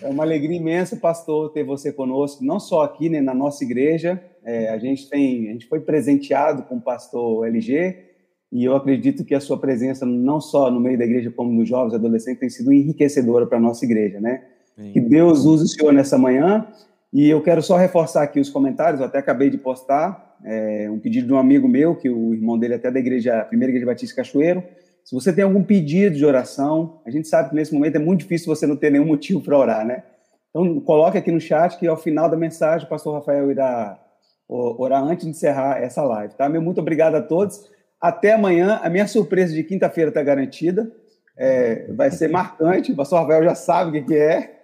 É 0.00 0.08
uma 0.08 0.24
alegria 0.24 0.56
imensa, 0.56 0.96
pastor, 0.96 1.52
ter 1.52 1.64
você 1.64 1.92
conosco, 1.92 2.44
não 2.44 2.60
só 2.60 2.82
aqui 2.82 3.08
né, 3.08 3.20
na 3.20 3.34
nossa 3.34 3.64
igreja. 3.64 4.22
É, 4.44 4.68
a 4.70 4.78
gente 4.78 5.08
tem, 5.08 5.48
a 5.48 5.52
gente 5.52 5.66
foi 5.66 5.80
presenteado 5.80 6.64
com 6.64 6.76
o 6.76 6.80
pastor 6.80 7.46
LG 7.46 8.12
e 8.52 8.64
eu 8.64 8.76
acredito 8.76 9.24
que 9.24 9.34
a 9.34 9.40
sua 9.40 9.58
presença, 9.58 10.04
não 10.04 10.40
só 10.40 10.70
no 10.70 10.78
meio 10.78 10.98
da 10.98 11.04
igreja, 11.04 11.30
como 11.30 11.50
nos 11.50 11.68
jovens 11.68 11.94
e 11.94 11.96
adolescentes, 11.96 12.40
tem 12.40 12.50
sido 12.50 12.72
enriquecedora 12.72 13.46
para 13.46 13.58
a 13.58 13.60
nossa 13.60 13.84
igreja, 13.84 14.20
né? 14.20 14.44
Que 14.92 15.00
Deus 15.00 15.44
use 15.44 15.64
o 15.64 15.68
Senhor 15.68 15.92
nessa 15.92 16.18
manhã. 16.18 16.66
E 17.12 17.28
eu 17.28 17.42
quero 17.42 17.62
só 17.62 17.76
reforçar 17.76 18.22
aqui 18.22 18.40
os 18.40 18.50
comentários, 18.50 19.00
eu 19.00 19.06
até 19.06 19.18
acabei 19.18 19.48
de 19.48 19.58
postar 19.58 20.31
é, 20.44 20.88
um 20.90 20.98
pedido 20.98 21.26
de 21.26 21.32
um 21.32 21.38
amigo 21.38 21.68
meu, 21.68 21.94
que 21.94 22.08
o 22.08 22.34
irmão 22.34 22.58
dele 22.58 22.74
é 22.74 22.76
até 22.76 22.90
da 22.90 22.98
igreja, 22.98 23.44
primeira 23.44 23.70
igreja 23.70 23.86
Batista 23.86 24.16
Cachoeiro. 24.16 24.62
Se 25.04 25.14
você 25.14 25.32
tem 25.32 25.44
algum 25.44 25.62
pedido 25.62 26.16
de 26.16 26.24
oração, 26.24 27.00
a 27.04 27.10
gente 27.10 27.26
sabe 27.28 27.50
que 27.50 27.54
nesse 27.54 27.74
momento 27.74 27.96
é 27.96 27.98
muito 27.98 28.20
difícil 28.20 28.54
você 28.54 28.66
não 28.66 28.76
ter 28.76 28.90
nenhum 28.90 29.06
motivo 29.06 29.40
para 29.40 29.58
orar, 29.58 29.86
né? 29.86 30.04
Então, 30.50 30.80
coloque 30.80 31.18
aqui 31.18 31.30
no 31.30 31.40
chat 31.40 31.78
que 31.78 31.86
ao 31.86 31.96
final 31.96 32.28
da 32.28 32.36
mensagem 32.36 32.86
o 32.86 32.90
pastor 32.90 33.14
Rafael 33.14 33.50
irá 33.50 33.98
orar 34.48 35.02
antes 35.02 35.24
de 35.24 35.30
encerrar 35.30 35.82
essa 35.82 36.02
live, 36.02 36.34
tá? 36.34 36.48
Meu 36.48 36.60
muito 36.60 36.80
obrigado 36.80 37.14
a 37.14 37.22
todos. 37.22 37.70
Até 38.00 38.32
amanhã. 38.32 38.80
A 38.82 38.90
minha 38.90 39.06
surpresa 39.06 39.54
de 39.54 39.62
quinta-feira 39.62 40.10
está 40.10 40.22
garantida. 40.22 40.90
É, 41.36 41.86
vai 41.92 42.10
ser 42.10 42.28
marcante. 42.28 42.92
O 42.92 42.96
pastor 42.96 43.20
Rafael 43.20 43.44
já 43.44 43.54
sabe 43.54 43.98
o 43.98 44.04
que, 44.04 44.14
é. 44.14 44.62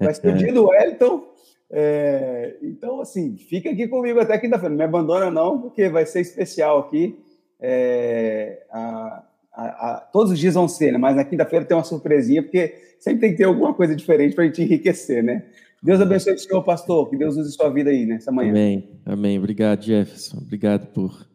Vai 0.00 0.12
ser 0.12 0.28
o 0.28 0.36
dia 0.36 0.52
do 0.52 0.68
Wellington. 0.68 1.24
É, 1.70 2.56
então, 2.62 3.00
assim, 3.00 3.36
fica 3.36 3.70
aqui 3.70 3.88
comigo 3.88 4.20
até 4.20 4.38
quinta-feira. 4.38 4.70
Não 4.70 4.78
me 4.78 4.84
abandona, 4.84 5.30
não, 5.30 5.60
porque 5.60 5.88
vai 5.88 6.06
ser 6.06 6.20
especial 6.20 6.80
aqui. 6.80 7.18
É, 7.60 8.62
a, 8.70 9.24
a, 9.52 9.64
a, 9.64 10.00
todos 10.12 10.32
os 10.32 10.38
dias 10.38 10.54
vão 10.54 10.68
ser, 10.68 10.92
né? 10.92 10.98
mas 10.98 11.16
na 11.16 11.24
quinta-feira 11.24 11.64
tem 11.64 11.76
uma 11.76 11.82
surpresinha, 11.82 12.42
porque 12.42 12.74
sempre 13.00 13.20
tem 13.20 13.30
que 13.30 13.38
ter 13.38 13.44
alguma 13.44 13.72
coisa 13.72 13.96
diferente 13.96 14.34
para 14.34 14.44
a 14.44 14.46
gente 14.46 14.62
enriquecer, 14.62 15.22
né? 15.22 15.44
Deus 15.82 16.00
abençoe 16.00 16.34
o 16.34 16.38
senhor, 16.38 16.62
pastor. 16.62 17.08
Que 17.08 17.16
Deus 17.16 17.36
use 17.36 17.52
sua 17.52 17.68
vida 17.68 17.90
aí 17.90 18.06
nessa 18.06 18.32
manhã. 18.32 18.50
Amém. 18.50 19.00
Amém. 19.04 19.38
Obrigado, 19.38 19.84
Jefferson. 19.84 20.38
Obrigado 20.38 20.86
por, 20.88 21.26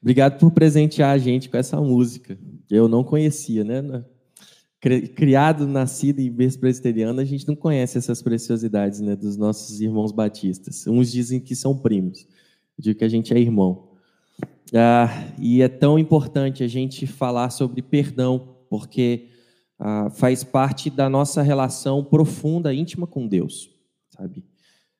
obrigado 0.00 0.38
por 0.38 0.50
presentear 0.50 1.10
a 1.10 1.18
gente 1.18 1.50
com 1.50 1.56
essa 1.56 1.80
música. 1.80 2.38
Eu 2.70 2.88
não 2.88 3.04
conhecia, 3.04 3.64
né? 3.64 3.82
Criado, 5.14 5.64
nascido 5.64 6.18
em 6.18 6.28
berço 6.28 6.58
presbiteriano, 6.58 7.20
a 7.20 7.24
gente 7.24 7.46
não 7.46 7.54
conhece 7.54 7.96
essas 7.96 8.20
preciosidades 8.20 8.98
né, 8.98 9.14
dos 9.14 9.36
nossos 9.36 9.80
irmãos 9.80 10.10
batistas. 10.10 10.88
Uns 10.88 11.12
dizem 11.12 11.38
que 11.38 11.54
são 11.54 11.78
primos, 11.78 12.26
eu 12.76 12.82
digo 12.82 12.98
que 12.98 13.04
a 13.04 13.08
gente 13.08 13.32
é 13.32 13.38
irmão. 13.38 13.90
Ah, 14.74 15.08
e 15.38 15.62
é 15.62 15.68
tão 15.68 16.00
importante 16.00 16.64
a 16.64 16.66
gente 16.66 17.06
falar 17.06 17.50
sobre 17.50 17.80
perdão, 17.80 18.56
porque 18.68 19.28
ah, 19.78 20.10
faz 20.10 20.42
parte 20.42 20.90
da 20.90 21.08
nossa 21.08 21.42
relação 21.42 22.02
profunda, 22.02 22.74
íntima 22.74 23.06
com 23.06 23.28
Deus, 23.28 23.70
sabe? 24.10 24.44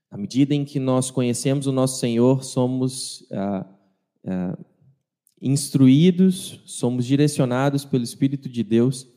À 0.08 0.16
medida 0.16 0.54
em 0.54 0.64
que 0.64 0.78
nós 0.78 1.10
conhecemos 1.10 1.66
o 1.66 1.72
nosso 1.72 1.98
Senhor, 1.98 2.44
somos 2.44 3.26
ah, 3.32 3.66
ah, 4.28 4.56
instruídos, 5.40 6.60
somos 6.66 7.04
direcionados 7.04 7.84
pelo 7.84 8.04
Espírito 8.04 8.48
de 8.48 8.62
Deus 8.62 9.10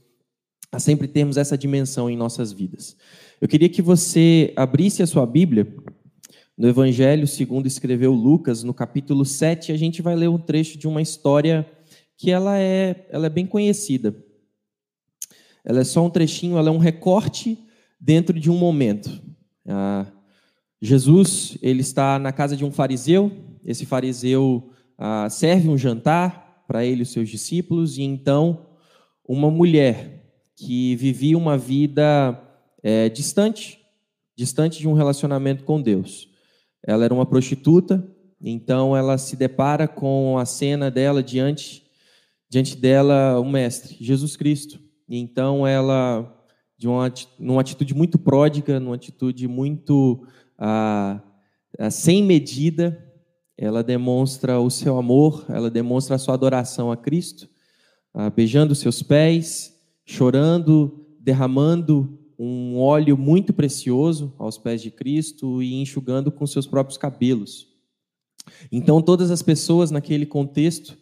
a 0.72 0.80
sempre 0.80 1.08
termos 1.08 1.38
essa 1.38 1.58
dimensão 1.58 2.10
em 2.10 2.18
nossas 2.18 2.52
vidas. 2.52 2.98
Eu 3.40 3.48
queria 3.48 3.70
que 3.70 3.82
você 3.82 4.54
abrisse 4.56 5.04
a 5.04 5.08
sua 5.08 5.26
Bíblia 5.26 5.68
no 6.58 6.70
Evangelho 6.70 7.28
segundo 7.28 7.68
escreveu 7.68 8.14
Lucas, 8.14 8.64
no 8.64 8.74
capítulo 8.74 9.26
7, 9.26 9.74
a 9.74 9.78
gente 9.78 10.02
vai 10.02 10.16
ler 10.16 10.30
um 10.30 10.38
trecho 10.38 10.78
de 10.78 10.88
uma 10.88 11.02
história 11.02 11.70
que 12.18 12.32
ela 12.32 12.58
é, 12.58 13.06
ela 13.10 13.26
é 13.26 13.30
bem 13.30 13.46
conhecida. 13.46 14.16
Ela 15.66 15.82
é 15.82 15.84
só 15.84 16.06
um 16.06 16.10
trechinho, 16.10 16.58
ela 16.58 16.70
é 16.70 16.72
um 16.72 16.78
recorte 16.78 17.58
dentro 18.00 18.40
de 18.40 18.50
um 18.50 18.58
momento. 18.58 19.22
Ah, 19.68 20.06
Jesus 20.82 21.58
ele 21.62 21.82
está 21.82 22.18
na 22.18 22.32
casa 22.32 22.56
de 22.56 22.64
um 22.64 22.72
fariseu. 22.72 23.32
Esse 23.66 23.86
fariseu 23.86 24.72
ah, 24.98 25.28
serve 25.30 25.68
um 25.68 25.78
jantar 25.78 26.64
para 26.68 26.86
ele 26.86 27.00
e 27.00 27.04
os 27.04 27.12
seus 27.12 27.28
discípulos 27.30 27.98
e 27.98 28.04
então 28.04 28.66
uma 29.28 29.52
mulher 29.52 30.25
que 30.56 30.96
vivia 30.96 31.38
uma 31.38 31.58
vida 31.58 32.40
é, 32.82 33.10
distante, 33.10 33.80
distante 34.36 34.80
de 34.80 34.88
um 34.88 34.94
relacionamento 34.94 35.64
com 35.64 35.82
Deus. 35.82 36.30
Ela 36.86 37.06
era 37.06 37.14
uma 37.14 37.26
prostituta, 37.26 38.06
então 38.40 38.96
ela 38.96 39.18
se 39.18 39.36
depara 39.36 39.88
com 39.88 40.38
a 40.38 40.46
cena 40.46 40.92
dela 40.92 41.22
diante 41.24 41.86
diante 42.50 42.78
dela 42.78 43.40
o 43.40 43.44
mestre, 43.44 43.98
Jesus 44.00 44.38
Cristo. 44.38 44.80
E 45.10 45.18
então 45.18 45.68
ela, 45.68 46.32
de 46.78 46.88
uma, 46.88 47.12
numa 47.38 47.62
atitude 47.62 47.94
muito 47.94 48.18
pródiga, 48.18 48.80
numa 48.80 48.96
atitude 48.96 49.48
muito 49.48 50.26
ah, 50.58 51.22
sem 51.92 52.24
medida, 52.24 53.04
ela 53.58 53.84
demonstra 53.84 54.60
o 54.60 54.70
seu 54.70 54.98
amor, 54.98 55.46
ela 55.50 55.70
demonstra 55.70 56.16
a 56.16 56.20
sua 56.20 56.34
adoração 56.34 56.92
a 56.92 56.98
Cristo, 56.98 57.50
ah, 58.14 58.30
beijando 58.30 58.76
seus 58.76 59.02
pés, 59.02 59.75
chorando, 60.06 61.06
derramando 61.20 62.20
um 62.38 62.78
óleo 62.78 63.18
muito 63.18 63.54
precioso 63.54 64.34
aos 64.38 64.58
pés 64.58 64.82
de 64.82 64.92
Cristo 64.92 65.64
e 65.64 65.74
enxugando 65.82 66.32
com 66.32 66.46
seus 66.46 66.68
próprios 66.68 66.98
cabelos. 66.98 67.68
Então 68.72 69.02
todas 69.02 69.32
as 69.32 69.42
pessoas 69.42 69.90
naquele 69.90 70.26
contexto, 70.26 70.98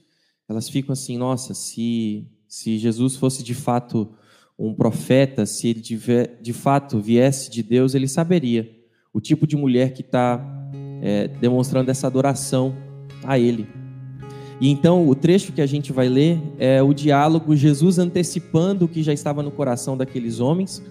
elas 0.48 0.70
ficam 0.70 0.94
assim, 0.94 1.18
nossa, 1.18 1.54
se 1.54 2.28
se 2.48 2.78
Jesus 2.78 3.16
fosse 3.16 3.42
de 3.42 3.56
fato 3.56 4.14
um 4.60 4.76
profeta, 4.76 5.44
se 5.44 5.70
ele 5.70 5.82
de, 5.82 6.00
de 6.40 6.54
fato 6.54 7.00
viesse 7.00 7.50
de 7.50 7.64
Deus, 7.64 7.96
ele 7.96 8.08
saberia 8.08 8.70
o 9.12 9.20
tipo 9.20 9.48
de 9.48 9.56
mulher 9.56 9.92
que 9.92 10.02
está 10.02 10.40
é, 11.02 11.28
demonstrando 11.28 11.90
essa 11.90 12.06
adoração 12.06 12.76
a 13.24 13.40
Ele. 13.40 13.68
E 14.60 14.70
então 14.70 15.08
o 15.08 15.16
trecho 15.16 15.52
que 15.52 15.62
a 15.62 15.66
gente 15.66 15.92
vai 15.92 16.08
ler 16.08 16.40
é 16.58 16.82
o 16.82 16.94
diálogo 16.94 17.56
Jesus 17.56 18.00
antecipando 18.00 18.86
o 18.86 18.88
que 18.88 19.04
já 19.04 19.14
estava 19.14 19.42
no 19.42 19.52
coração 19.52 19.98
daqueles 19.98 20.40
homens 20.40 20.84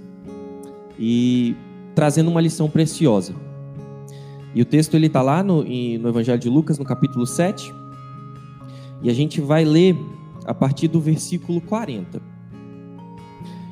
e 0.99 1.55
trazendo 1.95 2.31
uma 2.31 2.41
lição 2.41 2.69
preciosa. 2.69 3.35
E 4.55 4.61
o 4.61 4.65
texto 4.65 4.95
ele 4.95 5.07
está 5.07 5.23
lá 5.23 5.43
no, 5.43 5.63
no 5.63 6.09
Evangelho 6.09 6.39
de 6.39 6.49
Lucas, 6.49 6.79
no 6.79 6.85
capítulo 6.85 7.27
7, 7.27 7.73
e 9.03 9.09
a 9.09 9.15
gente 9.15 9.41
vai 9.41 9.65
ler 9.65 9.97
a 10.45 10.53
partir 10.53 10.89
do 10.89 11.01
versículo 11.01 11.61
40. 11.61 12.21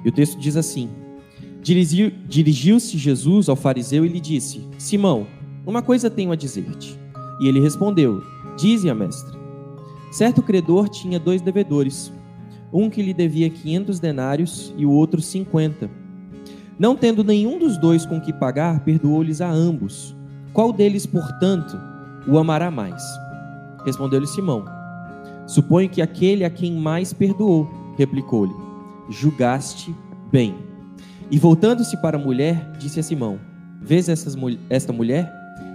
E 0.04 0.08
o 0.08 0.12
texto 0.12 0.38
diz 0.38 0.56
assim: 0.56 0.88
Dirigiu-se 1.62 2.96
Jesus 2.96 3.48
ao 3.48 3.56
fariseu 3.56 4.04
e 4.04 4.08
lhe 4.08 4.20
disse: 4.20 4.66
Simão, 4.78 5.26
uma 5.66 5.82
coisa 5.82 6.08
tenho 6.08 6.32
a 6.32 6.36
dizer-te. 6.36 6.98
E 7.40 7.46
ele 7.46 7.60
respondeu: 7.60 8.22
Dize-a, 8.56 8.94
mestre. 8.94 9.39
Certo 10.10 10.42
credor 10.42 10.88
tinha 10.88 11.20
dois 11.20 11.40
devedores, 11.40 12.12
um 12.72 12.90
que 12.90 13.02
lhe 13.02 13.14
devia 13.14 13.48
quinhentos 13.48 14.00
denários 14.00 14.74
e 14.76 14.84
o 14.84 14.90
outro 14.90 15.20
cinquenta. 15.20 15.88
Não 16.78 16.96
tendo 16.96 17.22
nenhum 17.22 17.58
dos 17.58 17.76
dois 17.76 18.06
com 18.06 18.20
que 18.20 18.32
pagar, 18.32 18.80
perdoou-lhes 18.80 19.40
a 19.40 19.50
ambos. 19.50 20.16
Qual 20.52 20.72
deles, 20.72 21.06
portanto, 21.06 21.78
o 22.26 22.38
amará 22.38 22.70
mais? 22.70 23.02
Respondeu-lhe 23.84 24.26
Simão. 24.26 24.64
Suponho 25.46 25.88
que 25.88 26.02
aquele 26.02 26.44
a 26.44 26.50
quem 26.50 26.72
mais 26.72 27.12
perdoou, 27.12 27.68
replicou-lhe. 27.96 28.54
Julgaste 29.10 29.94
bem. 30.30 30.54
E 31.30 31.38
voltando-se 31.38 31.96
para 31.98 32.16
a 32.16 32.20
mulher, 32.20 32.72
disse 32.78 32.98
a 32.98 33.02
Simão: 33.02 33.38
Vês 33.80 34.08
essas, 34.08 34.36
esta 34.68 34.92
mulher? 34.92 35.32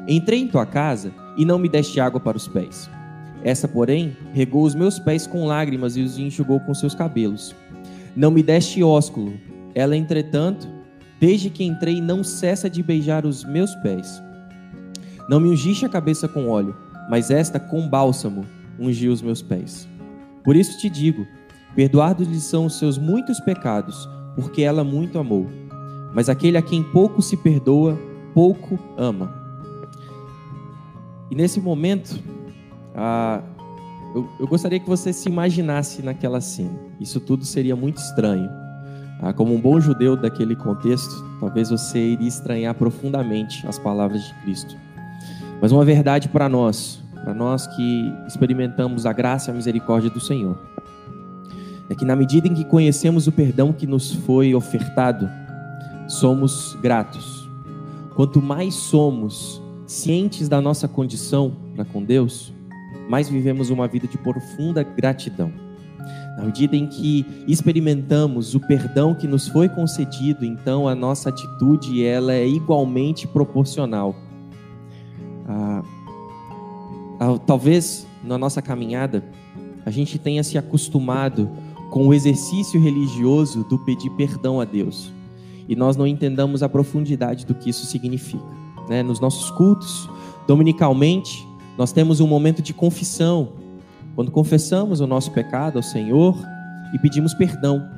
Entrei 0.08 0.40
em 0.40 0.48
tua 0.48 0.66
casa 0.66 1.14
e 1.38 1.46
não 1.46 1.58
me 1.58 1.70
deste 1.70 2.00
água 2.00 2.20
para 2.20 2.38
os 2.38 2.48
pés. 2.48 2.90
Essa, 3.46 3.68
porém, 3.68 4.18
regou 4.34 4.64
os 4.64 4.74
meus 4.74 4.98
pés 4.98 5.28
com 5.28 5.46
lágrimas 5.46 5.96
e 5.96 6.02
os 6.02 6.18
enxugou 6.18 6.60
com 6.60 6.74
seus 6.74 6.96
cabelos. 6.96 7.56
Não 8.16 8.32
me 8.32 8.42
deste 8.42 8.82
ósculo. 8.82 9.34
Ela, 9.76 9.96
entretanto, 9.96 10.68
desde 11.20 11.52
que 11.52 11.64
entrei, 11.64 12.02
não 12.02 12.24
cessa 12.24 12.68
de 12.68 12.82
beijar 12.82 13.24
os 13.24 13.44
meus 13.44 13.76
pés. 13.76 14.20
Não 15.30 15.40
me 15.40 15.48
ungiste 15.48 15.86
a 15.86 15.90
cabeça 15.90 16.28
com 16.28 16.50
óleo, 16.50 16.76
mas 17.08 17.30
esta 17.30 17.60
com 17.60 17.88
bálsamo 17.88 18.48
ungiu 18.80 19.14
os 19.14 19.22
meus 19.22 19.44
pés. 19.44 19.88
Por 20.44 20.56
isso 20.56 20.80
te 20.80 20.90
digo: 20.90 21.24
perdoados-lhe 21.76 22.40
são 22.40 22.66
os 22.66 22.80
seus 22.80 22.98
muitos 22.98 23.40
pecados, 23.40 24.10
porque 24.36 24.64
ela 24.64 24.84
muito 24.84 25.20
amou. 25.20 25.48
Mas 26.16 26.30
aquele 26.30 26.58
a 26.58 26.64
quem 26.64 26.82
pouco 26.82 27.22
se 27.22 27.38
perdoa, 27.38 27.96
pouco 28.34 28.80
ama. 28.98 29.32
E 31.30 31.36
nesse 31.36 31.60
momento, 31.60 32.20
ah, 32.96 33.42
eu, 34.16 34.30
eu, 34.40 34.48
gostaria 34.48 34.80
que 34.80 34.88
você 34.88 35.12
se 35.12 35.28
imaginasse 35.28 36.02
naquela 36.02 36.40
cena. 36.40 36.80
Isso 37.00 37.20
tudo 37.20 37.44
seria 37.44 37.76
muito 37.76 37.98
estranho. 37.98 38.50
Ah, 39.22 39.34
como 39.34 39.54
um 39.54 39.60
bom 39.60 39.80
judeu 39.80 40.16
daquele 40.16 40.56
contexto, 40.56 41.14
talvez 41.40 41.70
você 41.70 42.00
iria 42.00 42.28
estranhar 42.28 42.74
profundamente 42.76 43.68
as 43.68 43.78
palavras 43.78 44.24
de 44.24 44.34
Cristo. 44.42 44.76
Mas 45.62 45.72
uma 45.72 45.84
verdade 45.84 46.30
para 46.30 46.48
nós, 46.48 47.04
para 47.14 47.34
nós 47.34 47.68
que 47.68 48.14
experimentamos 48.28 49.06
a 49.06 49.12
graça 49.12 49.50
e 49.50 49.54
a 49.54 49.56
misericórdia 49.56 50.10
do 50.10 50.20
Senhor, 50.20 50.58
é 51.90 51.96
que 51.96 52.06
na 52.06 52.16
medida 52.16 52.48
em 52.48 52.54
que 52.54 52.64
conhecemos 52.66 53.28
o 53.28 53.32
perdão 53.32 53.74
que 53.74 53.86
nos 53.86 54.14
foi 54.14 54.56
ofertado, 54.56 55.30
somos 56.08 56.78
gratos. 56.82 57.50
Quanto 58.16 58.42
mais 58.42 58.76
somos 58.76 59.62
cientes 59.86 60.48
da 60.48 60.62
nossa 60.62 60.88
condição 60.88 61.54
para 61.76 61.86
com 61.86 62.04
Deus, 62.04 62.55
mais 63.10 63.30
vivemos 63.30 63.70
uma 63.70 63.88
vida 63.88 64.08
de 64.08 64.18
profunda 64.18 64.84
gratidão. 64.84 65.52
Na 66.38 66.44
medida 66.44 66.76
em 66.76 66.86
que 66.86 67.26
experimentamos 67.48 68.56
o 68.56 68.60
perdão 68.60 69.16
que 69.16 69.28
nos 69.28 69.48
foi 69.48 69.70
concedido, 69.70 70.44
então 70.44 70.88
a 70.88 70.94
nossa 70.94 71.30
atitude 71.30 72.04
ela 72.04 72.34
é 72.34 72.46
igualmente 72.46 73.26
proporcional. 73.26 74.16
Ah, 75.48 75.84
ah, 77.20 77.40
talvez 77.46 78.06
na 78.24 78.38
nossa 78.38 78.62
caminhada 78.62 79.24
a 79.86 79.92
gente 79.92 80.20
tenha 80.20 80.44
se 80.44 80.58
acostumado 80.58 81.50
com 81.90 82.08
o 82.08 82.14
exercício 82.14 82.82
religioso 82.82 83.64
do 83.64 83.80
pedir 83.80 84.10
perdão 84.12 84.60
a 84.60 84.66
Deus 84.66 85.14
e 85.68 85.76
nós 85.76 85.96
não 85.96 86.06
entendamos 86.06 86.64
a 86.64 86.70
profundidade 86.70 87.46
do 87.46 87.54
que 87.54 87.70
isso 87.70 87.86
significa. 87.86 88.44
Né? 88.88 89.02
Nos 89.02 89.20
nossos 89.20 89.50
cultos, 89.52 90.10
dominicalmente, 90.48 91.48
nós 91.78 91.92
temos 91.92 92.20
um 92.20 92.28
momento 92.28 92.62
de 92.62 92.74
confissão, 92.74 93.54
quando 94.16 94.32
confessamos 94.32 95.02
o 95.02 95.08
nosso 95.08 95.32
pecado 95.32 95.78
ao 95.78 95.84
Senhor 95.84 96.38
e 96.94 97.00
pedimos 97.00 97.34
perdão. 97.34 97.90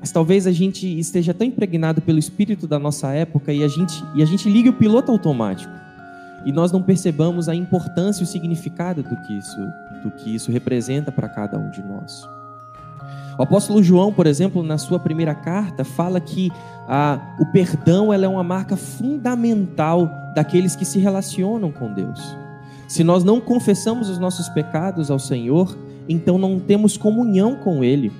Mas 0.00 0.10
talvez 0.10 0.46
a 0.46 0.52
gente 0.52 0.86
esteja 0.98 1.34
tão 1.34 1.46
impregnado 1.46 2.00
pelo 2.00 2.18
espírito 2.18 2.66
da 2.66 2.78
nossa 2.78 3.12
época 3.12 3.52
e 3.52 3.62
a 3.62 3.68
gente, 3.68 4.02
e 4.14 4.22
a 4.22 4.26
gente 4.26 4.48
liga 4.48 4.70
o 4.70 4.74
piloto 4.74 5.12
automático 5.12 5.80
e 6.44 6.52
nós 6.52 6.72
não 6.72 6.82
percebamos 6.82 7.48
a 7.48 7.54
importância 7.54 8.22
e 8.22 8.24
o 8.24 8.26
significado 8.26 9.02
do 9.02 9.16
que 9.16 9.36
isso, 9.36 9.58
do 10.02 10.10
que 10.10 10.34
isso 10.34 10.50
representa 10.50 11.12
para 11.12 11.28
cada 11.28 11.58
um 11.58 11.70
de 11.70 11.82
nós. 11.82 12.26
O 13.38 13.42
apóstolo 13.42 13.82
João, 13.82 14.12
por 14.12 14.26
exemplo, 14.26 14.62
na 14.62 14.78
sua 14.78 14.98
primeira 14.98 15.34
carta, 15.34 15.84
fala 15.84 16.20
que 16.20 16.50
ah, 16.88 17.18
o 17.38 17.46
perdão 17.46 18.12
ela 18.12 18.24
é 18.24 18.28
uma 18.28 18.42
marca 18.42 18.76
fundamental 18.76 20.10
daqueles 20.34 20.76
que 20.76 20.84
se 20.84 20.98
relacionam 20.98 21.70
com 21.70 21.92
Deus. 21.92 22.20
Se 22.90 23.04
nós 23.04 23.22
não 23.22 23.40
confessamos 23.40 24.08
os 24.08 24.18
nossos 24.18 24.48
pecados 24.48 25.12
ao 25.12 25.18
Senhor, 25.20 25.78
então 26.08 26.36
não 26.36 26.58
temos 26.58 26.96
comunhão 26.96 27.54
com 27.54 27.84
Ele. 27.84 28.10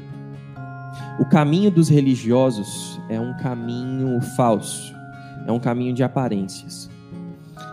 O 1.18 1.24
caminho 1.24 1.72
dos 1.72 1.88
religiosos 1.88 3.00
é 3.08 3.20
um 3.20 3.36
caminho 3.36 4.20
falso, 4.36 4.94
é 5.44 5.50
um 5.50 5.58
caminho 5.58 5.92
de 5.92 6.04
aparências. 6.04 6.88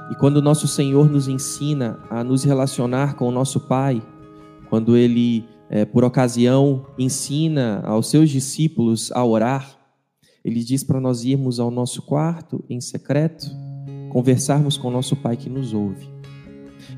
E 0.09 0.15
quando 0.15 0.37
o 0.37 0.41
nosso 0.41 0.67
Senhor 0.67 1.07
nos 1.07 1.27
ensina 1.27 1.99
a 2.09 2.23
nos 2.23 2.43
relacionar 2.43 3.13
com 3.13 3.27
o 3.27 3.31
nosso 3.31 3.59
Pai, 3.59 4.01
quando 4.67 4.97
Ele, 4.97 5.45
é, 5.69 5.85
por 5.85 6.03
ocasião, 6.03 6.83
ensina 6.97 7.79
aos 7.85 8.09
seus 8.09 8.27
discípulos 8.27 9.11
a 9.11 9.23
orar, 9.23 9.69
Ele 10.43 10.63
diz 10.63 10.83
para 10.83 10.99
nós 10.99 11.23
irmos 11.23 11.59
ao 11.59 11.69
nosso 11.69 12.01
quarto 12.01 12.65
em 12.67 12.81
secreto, 12.81 13.45
conversarmos 14.09 14.79
com 14.79 14.87
o 14.87 14.91
nosso 14.91 15.15
Pai 15.15 15.37
que 15.37 15.47
nos 15.47 15.75
ouve, 15.75 16.16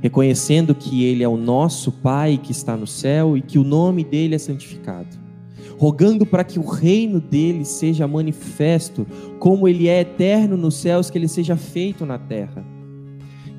reconhecendo 0.01 0.74
que 0.74 1.03
Ele 1.03 1.24
é 1.24 1.27
o 1.27 1.38
nosso 1.38 1.91
Pai 1.91 2.39
que 2.41 2.51
está 2.51 2.75
no 2.75 2.88
céu 2.88 3.38
e 3.38 3.41
que 3.41 3.60
o 3.60 3.63
nome 3.63 4.03
dele 4.03 4.36
é 4.36 4.39
santificado 4.39 5.20
rogando 5.77 6.25
para 6.25 6.44
que 6.44 6.60
o 6.60 6.65
reino 6.65 7.22
dele 7.22 7.63
seja 7.63 8.06
manifesto, 8.06 9.08
como 9.39 9.65
ele 9.65 9.88
é 9.88 10.01
eterno 10.01 10.58
nos 10.58 10.75
céus, 10.75 11.10
que 11.10 11.18
ele 11.18 11.29
seja 11.29 11.56
feito 11.56 12.06
na 12.06 12.18
terra 12.18 12.65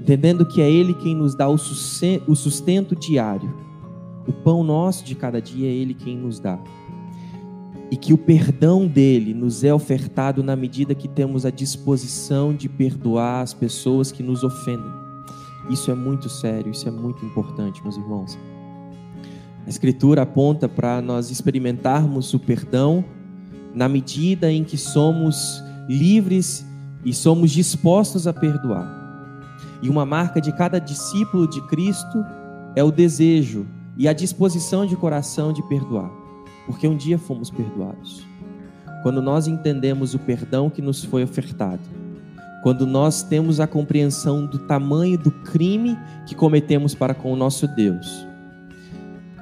entendendo 0.01 0.47
que 0.47 0.61
é 0.61 0.69
Ele 0.69 0.95
quem 0.95 1.15
nos 1.15 1.35
dá 1.37 1.49
o 1.49 1.57
sustento 1.57 2.97
diário. 2.97 3.55
O 4.27 4.33
pão 4.33 4.65
nosso 4.65 5.05
de 5.05 5.15
cada 5.15 5.41
dia 5.41 5.69
é 5.69 5.73
Ele 5.73 5.95
quem 5.95 6.17
nos 6.17 6.41
dá. 6.41 6.59
E 7.91 7.97
que 7.97 8.13
o 8.13 8.19
perdão 8.19 8.87
dele 8.87 9.35
nos 9.35 9.63
é 9.63 9.75
ofertado 9.75 10.43
na 10.43 10.57
medida 10.57 10.95
que 10.95 11.09
temos 11.09 11.45
a 11.45 11.51
disposição 11.51 12.55
de 12.55 12.69
perdoar 12.69 13.43
as 13.43 13.53
pessoas 13.53 14.11
que 14.11 14.23
nos 14.23 14.43
ofendem. 14.43 15.10
Isso 15.71 15.91
é 15.91 15.95
muito 15.95 16.29
sério, 16.29 16.73
isso 16.73 16.89
é 16.89 16.91
muito 16.91 17.25
importante, 17.25 17.81
meus 17.83 17.97
irmãos. 17.97 18.37
A 19.65 19.69
Escritura 19.71 20.23
aponta 20.23 20.69
para 20.69 21.01
nós 21.01 21.31
experimentarmos 21.31 22.35
o 22.35 22.41
perdão 22.41 23.05
na 23.73 23.89
medida 23.89 24.51
em 24.51 24.65
que 24.65 24.77
somos 24.77 25.63
livres 25.89 26.67
e 27.05 27.15
somos 27.15 27.53
dispostos 27.53 28.27
a 28.27 28.33
perdoar. 28.33 28.99
E 29.81 29.89
uma 29.89 30.05
marca 30.05 30.41
de 30.41 30.53
cada 30.53 30.81
discípulo 30.81 31.47
de 31.47 31.61
Cristo 31.69 32.25
é 32.75 32.83
o 32.83 32.91
desejo 32.91 33.65
e 33.97 34.09
a 34.09 34.13
disposição 34.13 34.85
de 34.85 34.97
coração 34.97 35.53
de 35.53 35.63
perdoar, 35.69 36.11
porque 36.67 36.89
um 36.89 36.97
dia 36.97 37.17
fomos 37.17 37.49
perdoados. 37.49 38.27
Quando 39.05 39.23
nós 39.23 39.47
entendemos 39.47 40.15
o 40.15 40.19
perdão 40.19 40.69
que 40.69 40.83
nos 40.83 41.05
foi 41.05 41.23
ofertado, 41.23 41.81
quando 42.63 42.87
nós 42.87 43.23
temos 43.23 43.61
a 43.61 43.67
compreensão 43.67 44.45
do 44.45 44.59
tamanho 44.59 45.19
do 45.19 45.31
crime 45.31 45.99
que 46.27 46.35
cometemos 46.35 46.95
para 46.95 47.15
com 47.15 47.33
o 47.33 47.37
nosso 47.37 47.67
Deus, 47.67 48.27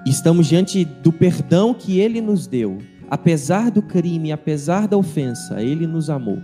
estamos 0.06 0.46
diante 0.46 0.84
do 0.84 1.12
perdão 1.12 1.74
que 1.74 1.98
Ele 1.98 2.20
nos 2.20 2.46
deu, 2.46 2.78
apesar 3.10 3.70
do 3.70 3.82
crime, 3.82 4.30
apesar 4.30 4.86
da 4.86 4.96
ofensa, 4.96 5.62
Ele 5.62 5.86
nos 5.86 6.08
amou. 6.08 6.38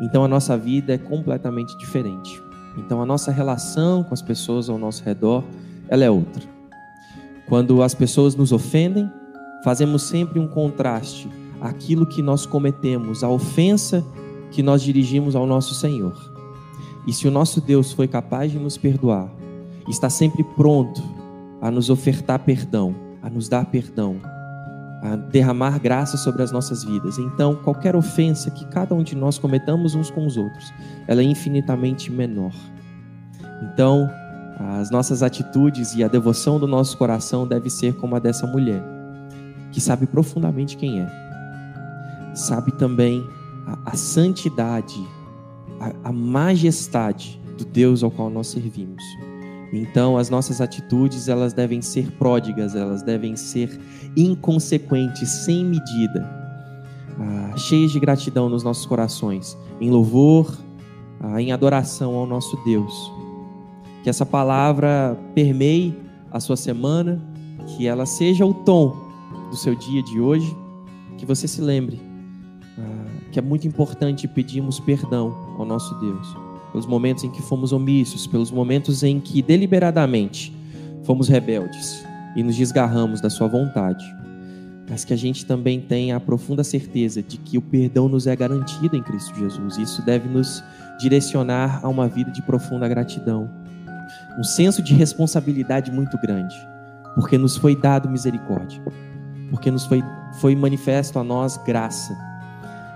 Então 0.00 0.24
a 0.24 0.28
nossa 0.28 0.56
vida 0.56 0.94
é 0.94 0.98
completamente 0.98 1.76
diferente. 1.78 2.42
Então 2.78 3.02
a 3.02 3.06
nossa 3.06 3.30
relação 3.30 4.02
com 4.02 4.14
as 4.14 4.22
pessoas 4.22 4.68
ao 4.68 4.78
nosso 4.78 5.04
redor, 5.04 5.44
ela 5.88 6.04
é 6.04 6.10
outra. 6.10 6.42
Quando 7.46 7.82
as 7.82 7.94
pessoas 7.94 8.34
nos 8.34 8.50
ofendem, 8.50 9.10
fazemos 9.62 10.02
sempre 10.02 10.40
um 10.40 10.48
contraste 10.48 11.28
àquilo 11.60 12.06
que 12.06 12.22
nós 12.22 12.46
cometemos, 12.46 13.22
à 13.22 13.28
ofensa 13.28 14.04
que 14.52 14.62
nós 14.62 14.82
dirigimos 14.82 15.34
ao 15.34 15.46
nosso 15.46 15.74
Senhor. 15.74 16.14
E 17.06 17.12
se 17.12 17.26
o 17.26 17.30
nosso 17.30 17.60
Deus 17.60 17.92
foi 17.92 18.06
capaz 18.06 18.52
de 18.52 18.58
nos 18.58 18.76
perdoar, 18.76 19.28
está 19.88 20.08
sempre 20.08 20.44
pronto 20.44 21.02
a 21.60 21.70
nos 21.70 21.90
ofertar 21.90 22.38
perdão, 22.40 22.94
a 23.22 23.28
nos 23.28 23.48
dar 23.48 23.66
perdão, 23.66 24.16
a 25.02 25.16
derramar 25.16 25.80
graça 25.80 26.16
sobre 26.16 26.42
as 26.42 26.52
nossas 26.52 26.84
vidas. 26.84 27.18
Então, 27.18 27.56
qualquer 27.56 27.96
ofensa 27.96 28.50
que 28.50 28.64
cada 28.66 28.94
um 28.94 29.02
de 29.02 29.16
nós 29.16 29.38
cometamos 29.38 29.94
uns 29.94 30.10
com 30.10 30.24
os 30.26 30.36
outros, 30.36 30.72
ela 31.08 31.20
é 31.20 31.24
infinitamente 31.24 32.10
menor. 32.10 32.52
Então, 33.62 34.08
as 34.78 34.90
nossas 34.90 35.22
atitudes 35.22 35.94
e 35.94 36.04
a 36.04 36.08
devoção 36.08 36.58
do 36.60 36.68
nosso 36.68 36.96
coração 36.96 37.46
deve 37.46 37.68
ser 37.68 37.94
como 37.96 38.14
a 38.14 38.18
dessa 38.20 38.46
mulher, 38.46 38.82
que 39.72 39.80
sabe 39.80 40.06
profundamente 40.06 40.76
quem 40.76 41.00
é, 41.00 41.08
sabe 42.34 42.70
também 42.72 43.24
a, 43.72 43.90
a 43.90 43.96
santidade, 43.96 45.02
a, 45.80 46.08
a 46.08 46.12
majestade 46.12 47.40
do 47.56 47.64
Deus 47.64 48.02
ao 48.02 48.10
qual 48.10 48.30
nós 48.30 48.48
servimos. 48.48 49.02
Então, 49.72 50.18
as 50.18 50.28
nossas 50.28 50.60
atitudes, 50.60 51.28
elas 51.28 51.54
devem 51.54 51.80
ser 51.80 52.10
pródigas, 52.12 52.74
elas 52.74 53.02
devem 53.02 53.36
ser 53.36 53.80
inconsequentes, 54.14 55.30
sem 55.30 55.64
medida, 55.64 56.28
ah, 57.18 57.56
cheias 57.56 57.90
de 57.90 57.98
gratidão 57.98 58.50
nos 58.50 58.62
nossos 58.62 58.84
corações, 58.84 59.56
em 59.80 59.90
louvor, 59.90 60.54
ah, 61.20 61.40
em 61.40 61.52
adoração 61.52 62.14
ao 62.14 62.26
nosso 62.26 62.62
Deus. 62.64 63.10
Que 64.02 64.10
essa 64.10 64.26
palavra 64.26 65.18
permeie 65.34 65.98
a 66.30 66.38
sua 66.38 66.56
semana, 66.56 67.22
que 67.66 67.86
ela 67.86 68.04
seja 68.04 68.44
o 68.44 68.52
tom 68.52 68.94
do 69.48 69.56
seu 69.56 69.74
dia 69.74 70.02
de 70.02 70.20
hoje, 70.20 70.54
que 71.16 71.24
você 71.24 71.48
se 71.48 71.62
lembre 71.62 71.98
ah, 72.78 73.11
que 73.32 73.38
é 73.38 73.42
muito 73.42 73.66
importante 73.66 74.28
pedirmos 74.28 74.78
perdão 74.78 75.56
ao 75.58 75.64
nosso 75.64 75.94
Deus 75.98 76.52
pelos 76.72 76.86
momentos 76.86 77.22
em 77.22 77.30
que 77.30 77.42
fomos 77.42 77.70
omissos, 77.72 78.26
pelos 78.26 78.50
momentos 78.50 79.02
em 79.02 79.20
que 79.20 79.42
deliberadamente 79.42 80.56
fomos 81.04 81.28
rebeldes 81.28 82.02
e 82.34 82.42
nos 82.42 82.56
desgarramos 82.56 83.20
da 83.20 83.28
Sua 83.28 83.46
vontade, 83.46 84.04
mas 84.88 85.04
que 85.04 85.12
a 85.12 85.16
gente 85.16 85.44
também 85.44 85.80
tenha 85.80 86.16
a 86.16 86.20
profunda 86.20 86.64
certeza 86.64 87.22
de 87.22 87.36
que 87.36 87.58
o 87.58 87.62
perdão 87.62 88.08
nos 88.08 88.26
é 88.26 88.34
garantido 88.34 88.96
em 88.96 89.02
Cristo 89.02 89.38
Jesus. 89.38 89.76
Isso 89.76 90.02
deve 90.02 90.28
nos 90.28 90.64
direcionar 90.98 91.80
a 91.84 91.88
uma 91.88 92.08
vida 92.08 92.30
de 92.30 92.40
profunda 92.42 92.88
gratidão, 92.88 93.50
um 94.38 94.44
senso 94.44 94.82
de 94.82 94.94
responsabilidade 94.94 95.92
muito 95.92 96.18
grande, 96.18 96.56
porque 97.14 97.36
nos 97.36 97.56
foi 97.56 97.76
dado 97.76 98.08
misericórdia, 98.08 98.82
porque 99.50 99.70
nos 99.70 99.84
foi, 99.84 100.02
foi 100.40 100.56
manifesto 100.56 101.18
a 101.18 101.24
nós 101.24 101.58
graça. 101.58 102.16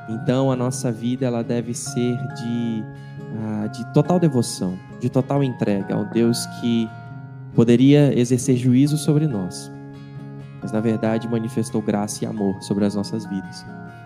Então 0.09 0.51
a 0.51 0.57
nossa 0.57 0.93
vida 0.93 1.27
ela 1.27 1.43
deve 1.43 1.75
ser 1.75 2.17
de 2.35 2.85
ah, 3.39 3.67
de 3.67 3.85
total 3.93 4.19
devoção, 4.19 4.79
de 5.01 5.11
total 5.11 5.43
entrega 5.43 5.95
ao 5.95 6.05
Deus 6.07 6.47
que 6.61 6.89
poderia 7.55 8.17
exercer 8.19 8.57
juízo 8.57 8.97
sobre 8.97 9.27
nós, 9.27 9.71
mas 10.63 10.73
na 10.73 10.81
verdade 10.81 11.29
manifestou 11.29 11.83
graça 11.83 12.25
e 12.25 12.27
amor 12.27 12.63
sobre 12.63 12.85
as 12.85 12.95
nossas 12.95 13.27
vidas. 13.27 13.65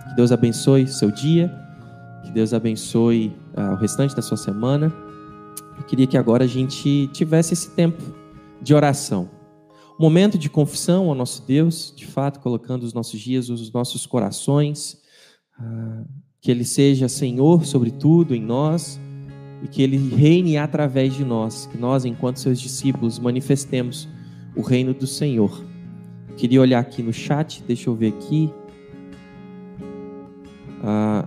Que 0.08 0.16
Deus 0.16 0.32
abençoe 0.32 0.86
seu 0.86 1.10
dia, 1.10 1.52
que 2.24 2.30
Deus 2.30 2.54
abençoe 2.54 3.36
ah, 3.56 3.72
o 3.72 3.76
restante 3.76 4.16
da 4.16 4.22
sua 4.22 4.36
semana. 4.36 4.92
Eu 5.76 5.84
queria 5.84 6.06
que 6.06 6.16
agora 6.16 6.44
a 6.44 6.48
gente 6.48 7.08
tivesse 7.12 7.52
esse 7.52 7.70
tempo 7.70 8.02
de 8.60 8.74
oração. 8.74 9.28
Momento 9.98 10.38
de 10.38 10.48
confissão 10.48 11.08
ao 11.08 11.14
nosso 11.14 11.46
Deus, 11.46 11.92
de 11.94 12.06
fato, 12.06 12.40
colocando 12.40 12.84
os 12.84 12.94
nossos 12.94 13.20
dias, 13.20 13.50
os 13.50 13.70
nossos 13.70 14.06
corações, 14.06 14.99
que 16.40 16.50
Ele 16.50 16.64
seja 16.64 17.08
Senhor 17.08 17.64
sobre 17.66 17.90
tudo 17.90 18.34
em 18.34 18.40
nós 18.40 18.98
e 19.62 19.68
que 19.68 19.82
Ele 19.82 19.98
reine 20.14 20.56
através 20.56 21.14
de 21.14 21.24
nós, 21.24 21.66
que 21.66 21.76
nós, 21.76 22.04
enquanto 22.04 22.38
seus 22.38 22.60
discípulos, 22.60 23.18
manifestemos 23.18 24.08
o 24.56 24.62
reino 24.62 24.94
do 24.94 25.06
Senhor. 25.06 25.64
Queria 26.36 26.60
olhar 26.60 26.80
aqui 26.80 27.02
no 27.02 27.12
chat, 27.12 27.62
deixa 27.66 27.90
eu 27.90 27.94
ver 27.94 28.14
aqui. 28.14 28.50
Ah, 30.82 31.26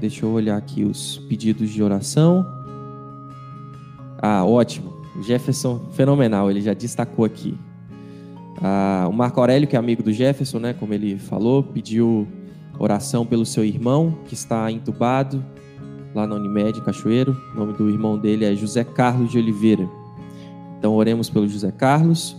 deixa 0.00 0.24
eu 0.24 0.30
olhar 0.30 0.56
aqui 0.56 0.84
os 0.84 1.18
pedidos 1.28 1.70
de 1.70 1.82
oração. 1.82 2.46
Ah, 4.22 4.44
ótimo. 4.44 5.00
Jefferson, 5.22 5.80
fenomenal, 5.92 6.50
ele 6.50 6.62
já 6.62 6.72
destacou 6.72 7.24
aqui. 7.24 7.58
Ah, 8.62 9.06
o 9.08 9.12
Marco 9.12 9.40
Aurélio, 9.40 9.68
que 9.68 9.76
é 9.76 9.78
amigo 9.78 10.02
do 10.02 10.12
Jefferson, 10.12 10.58
né, 10.58 10.72
como 10.72 10.94
ele 10.94 11.18
falou, 11.18 11.62
pediu 11.62 12.26
oração 12.80 13.26
pelo 13.26 13.44
seu 13.44 13.62
irmão, 13.62 14.14
que 14.26 14.32
está 14.32 14.72
entubado 14.72 15.44
lá 16.14 16.26
na 16.26 16.34
Unimed, 16.34 16.80
Cachoeiro. 16.80 17.36
O 17.54 17.58
nome 17.58 17.74
do 17.74 17.90
irmão 17.90 18.18
dele 18.18 18.46
é 18.46 18.56
José 18.56 18.82
Carlos 18.82 19.30
de 19.30 19.38
Oliveira. 19.38 19.86
Então, 20.78 20.94
oremos 20.94 21.28
pelo 21.28 21.46
José 21.46 21.70
Carlos. 21.70 22.34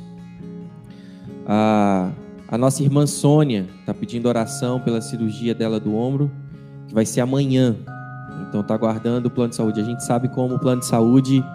A, 1.45 2.10
a 2.47 2.58
nossa 2.58 2.82
irmã 2.82 3.06
Sônia 3.06 3.67
está 3.80 3.93
pedindo 3.93 4.27
oração 4.27 4.80
pela 4.80 4.99
cirurgia 4.99 5.54
dela 5.54 5.80
do 5.80 5.95
ombro, 5.95 6.32
que 6.88 6.93
vai 6.93 7.06
ser 7.06 7.21
amanhã. 7.21 7.75
Então, 8.49 8.62
está 8.62 8.73
aguardando 8.73 9.27
o 9.27 9.32
plano 9.32 9.51
de 9.51 9.56
saúde. 9.56 9.80
A 9.80 9.84
gente 9.84 10.04
sabe 10.04 10.27
como 10.27 10.56
o 10.56 10.60
plano 10.60 10.82
de 10.82 10.88
saúde 10.88 11.45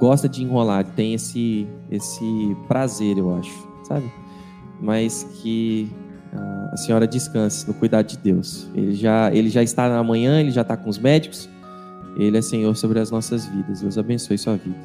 gosta 0.00 0.26
de 0.26 0.42
enrolar, 0.42 0.82
tem 0.82 1.12
esse, 1.12 1.68
esse 1.90 2.56
prazer, 2.66 3.18
eu 3.18 3.36
acho, 3.36 3.68
sabe? 3.86 4.10
Mas 4.80 5.24
que 5.42 5.92
a 6.70 6.76
senhora 6.76 7.06
descanse 7.06 7.66
no 7.66 7.74
cuidado 7.74 8.06
de 8.06 8.16
Deus. 8.16 8.68
Ele 8.74 8.94
já, 8.94 9.32
ele 9.32 9.50
já 9.50 9.62
está 9.62 9.88
na 9.88 10.02
manhã, 10.02 10.40
ele 10.40 10.50
já 10.50 10.62
está 10.62 10.76
com 10.76 10.88
os 10.88 10.98
médicos, 10.98 11.48
ele 12.16 12.38
é 12.38 12.42
Senhor 12.42 12.76
sobre 12.76 12.98
as 12.98 13.10
nossas 13.10 13.46
vidas. 13.46 13.80
Deus 13.80 13.98
abençoe 13.98 14.38
sua 14.38 14.56
vida. 14.56 14.78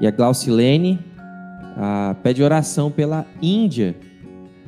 E 0.00 0.06
a 0.06 0.10
Glaucilene 0.10 0.98
pede 2.22 2.42
oração 2.42 2.90
pela 2.90 3.26
Índia 3.40 3.96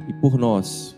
e 0.08 0.12
por 0.14 0.38
nós. 0.38 0.96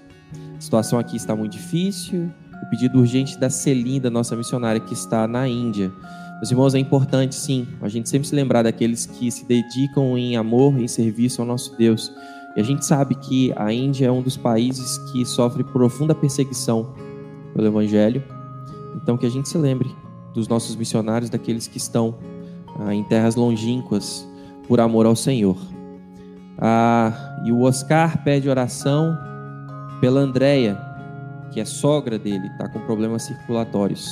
A 0.57 0.61
situação 0.61 0.99
aqui 0.99 1.17
está 1.17 1.35
muito 1.35 1.53
difícil. 1.53 2.31
O 2.63 2.71
pedido 2.71 2.99
urgente 2.99 3.39
da 3.39 3.51
Celinda, 3.51 4.09
nossa 4.09 4.35
missionária, 4.37 4.81
que 4.81 4.95
está 4.95 5.27
na 5.29 5.49
Índia. 5.49 5.93
Meus 6.37 6.51
irmãos, 6.51 6.75
é 6.75 6.79
importante 6.79 7.35
sim, 7.35 7.67
a 7.81 7.89
gente 7.89 8.09
sempre 8.09 8.27
se 8.27 8.35
lembrar 8.35 8.63
daqueles 8.63 9.07
que 9.07 9.31
se 9.31 9.47
dedicam 9.47 10.19
em 10.19 10.37
amor, 10.37 10.79
em 10.79 10.89
serviço 10.89 11.41
ao 11.41 11.47
nosso 11.47 11.77
Deus. 11.77 12.13
E 12.57 12.61
a 12.61 12.65
gente 12.65 12.85
sabe 12.85 13.15
que 13.15 13.53
a 13.57 13.73
Índia 13.73 14.07
é 14.07 14.11
um 14.11 14.23
dos 14.23 14.37
países 14.37 14.99
que 15.11 15.25
sofre 15.25 15.65
profunda 15.65 16.15
perseguição 16.15 16.95
pelo 17.55 17.67
Evangelho. 17.67 18.23
Então, 18.95 19.17
que 19.17 19.27
a 19.27 19.31
gente 19.31 19.49
se 19.49 19.59
lembre 19.59 19.91
dos 20.33 20.47
nossos 20.47 20.77
missionários, 20.77 21.31
daqueles 21.31 21.67
que 21.67 21.79
estão 21.79 22.17
ah, 22.79 22.95
em 22.95 23.03
terras 23.05 23.35
longínquas 23.35 24.27
por 24.69 24.81
amor 24.81 25.07
ao 25.07 25.17
Senhor. 25.17 25.57
Ah, 26.59 27.41
e 27.45 27.53
o 27.53 27.63
Oscar 27.63 28.23
pede 28.23 28.49
oração 28.49 29.17
pela 30.01 30.21
Andréia, 30.21 30.79
que 31.51 31.61
é 31.61 31.65
sogra 31.65 32.19
dele, 32.19 32.47
está 32.49 32.69
com 32.69 32.81
problemas 32.81 33.23
circulatórios. 33.23 34.09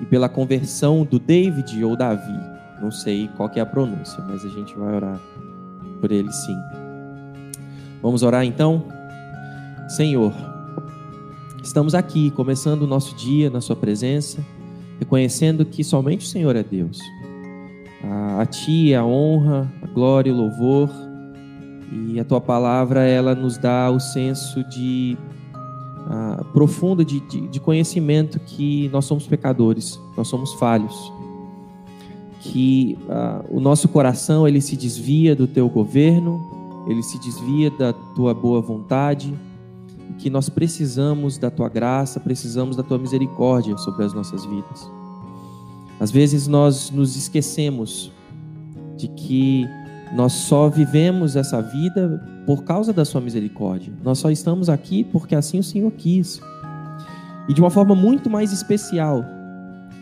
E 0.00 0.04
pela 0.04 0.28
conversão 0.28 1.04
do 1.04 1.18
David 1.18 1.82
ou 1.84 1.96
Davi. 1.96 2.54
Não 2.80 2.90
sei 2.90 3.28
qual 3.36 3.50
é 3.54 3.60
a 3.60 3.66
pronúncia, 3.66 4.22
mas 4.28 4.44
a 4.44 4.48
gente 4.48 4.74
vai 4.76 4.94
orar 4.94 5.18
por 6.00 6.10
ele 6.10 6.30
sim. 6.32 6.83
Vamos 8.04 8.22
orar 8.22 8.44
então? 8.44 8.84
Senhor, 9.88 10.32
estamos 11.62 11.94
aqui 11.94 12.30
começando 12.30 12.82
o 12.82 12.86
nosso 12.86 13.16
dia 13.16 13.48
na 13.48 13.62
Sua 13.62 13.74
presença, 13.74 14.44
reconhecendo 15.00 15.64
que 15.64 15.82
somente 15.82 16.26
o 16.26 16.28
Senhor 16.28 16.54
é 16.54 16.62
Deus 16.62 17.00
a, 18.04 18.42
a 18.42 18.46
Ti 18.46 18.94
a 18.94 19.02
honra, 19.02 19.72
a 19.82 19.86
glória 19.86 20.28
e 20.28 20.32
o 20.32 20.36
louvor. 20.36 20.90
E 21.90 22.20
a 22.20 22.24
Tua 22.24 22.42
palavra, 22.42 23.04
ela 23.04 23.34
nos 23.34 23.56
dá 23.56 23.90
o 23.90 23.98
senso 23.98 24.62
de 24.64 25.16
profundo 26.52 27.02
de, 27.02 27.20
de, 27.20 27.48
de 27.48 27.58
conhecimento 27.58 28.38
que 28.38 28.90
nós 28.92 29.06
somos 29.06 29.26
pecadores, 29.26 29.98
nós 30.14 30.28
somos 30.28 30.52
falhos. 30.54 30.94
Que 32.40 32.98
o 33.48 33.60
nosso 33.60 33.88
coração, 33.88 34.46
ele 34.46 34.60
se 34.60 34.76
desvia 34.76 35.34
do 35.34 35.46
Teu 35.46 35.68
governo, 35.70 36.63
ele 36.86 37.02
se 37.02 37.18
desvia 37.18 37.70
da 37.70 37.92
Tua 37.92 38.34
boa 38.34 38.60
vontade, 38.60 39.34
que 40.18 40.30
nós 40.30 40.48
precisamos 40.48 41.38
da 41.38 41.50
tua 41.50 41.68
graça, 41.68 42.20
precisamos 42.20 42.76
da 42.76 42.82
tua 42.82 42.98
misericórdia 42.98 43.76
sobre 43.78 44.04
as 44.04 44.12
nossas 44.12 44.44
vidas. 44.44 44.88
Às 45.98 46.10
vezes 46.10 46.46
nós 46.46 46.90
nos 46.90 47.16
esquecemos 47.16 48.12
de 48.96 49.08
que 49.08 49.66
nós 50.14 50.32
só 50.32 50.68
vivemos 50.68 51.36
essa 51.36 51.60
vida 51.60 52.22
por 52.46 52.62
causa 52.64 52.92
da 52.92 53.04
sua 53.04 53.20
misericórdia. 53.20 53.92
Nós 54.02 54.18
só 54.18 54.30
estamos 54.30 54.68
aqui 54.68 55.04
porque 55.04 55.34
assim 55.34 55.58
o 55.58 55.64
Senhor 55.64 55.90
quis. 55.92 56.40
E 57.48 57.54
de 57.54 57.60
uma 57.60 57.70
forma 57.70 57.94
muito 57.94 58.30
mais 58.30 58.52
especial, 58.52 59.24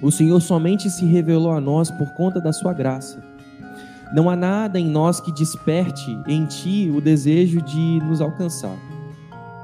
o 0.03 0.11
Senhor 0.11 0.41
somente 0.41 0.91
se 0.91 1.05
revelou 1.05 1.53
a 1.53 1.61
nós 1.61 1.91
por 1.91 2.13
conta 2.15 2.41
da 2.41 2.53
sua 2.53 2.73
graça. 2.73 3.23
Não 4.13 4.29
há 4.29 4.37
nada 4.37 4.79
em 4.79 4.87
nós 4.87 5.21
que 5.21 5.33
desperte 5.33 6.19
em 6.27 6.45
ti 6.45 6.93
o 6.95 7.01
desejo 7.01 7.63
de 7.63 7.99
nos 8.05 8.21
alcançar. 8.21 8.77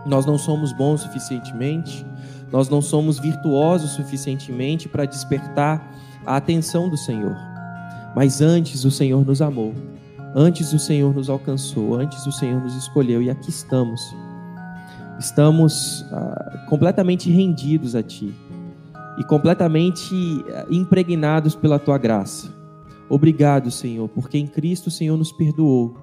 Nós 0.06 0.24
não 0.24 0.38
somos 0.38 0.72
bons 0.72 1.02
suficientemente, 1.02 2.04
nós 2.50 2.68
não 2.70 2.80
somos 2.80 3.18
virtuosos 3.18 3.90
suficientemente 3.90 4.88
para 4.88 5.04
despertar 5.04 5.86
a 6.24 6.36
atenção 6.36 6.88
do 6.88 6.96
Senhor. 6.96 7.36
Mas 8.16 8.40
antes 8.40 8.84
o 8.84 8.90
Senhor 8.90 9.24
nos 9.24 9.42
amou, 9.42 9.74
antes 10.34 10.72
o 10.72 10.78
Senhor 10.78 11.14
nos 11.14 11.28
alcançou, 11.28 11.94
antes 11.94 12.26
o 12.26 12.32
Senhor 12.32 12.62
nos 12.62 12.74
escolheu 12.74 13.22
e 13.22 13.28
aqui 13.28 13.50
estamos. 13.50 14.00
Estamos 15.18 16.06
ah, 16.10 16.64
completamente 16.70 17.30
rendidos 17.30 17.94
a 17.94 18.02
Ti 18.02 18.34
e 19.18 19.24
completamente 19.24 20.44
ah, 20.54 20.64
impregnados 20.70 21.54
pela 21.54 21.78
Tua 21.78 21.98
graça. 21.98 22.57
Obrigado, 23.08 23.70
Senhor, 23.70 24.08
porque 24.08 24.38
em 24.38 24.46
Cristo 24.46 24.88
o 24.88 24.90
Senhor 24.90 25.16
nos 25.16 25.32
perdoou. 25.32 25.96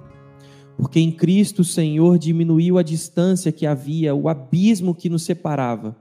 Porque 0.77 0.99
em 0.99 1.11
Cristo 1.11 1.59
o 1.59 1.65
Senhor 1.65 2.17
diminuiu 2.17 2.77
a 2.77 2.83
distância 2.83 3.51
que 3.51 3.65
havia, 3.65 4.13
o 4.13 4.27
abismo 4.27 4.93
que 4.93 5.09
nos 5.09 5.23
separava 5.23 5.95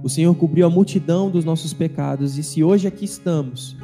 o 0.00 0.08
Senhor 0.08 0.32
cobriu 0.36 0.64
a 0.64 0.70
multidão 0.70 1.28
dos 1.28 1.44
nossos 1.44 1.72
pecados, 1.72 2.38
e 2.38 2.42
se 2.44 2.62
hoje 2.62 2.86
aqui 2.86 3.04
estamos 3.04 3.76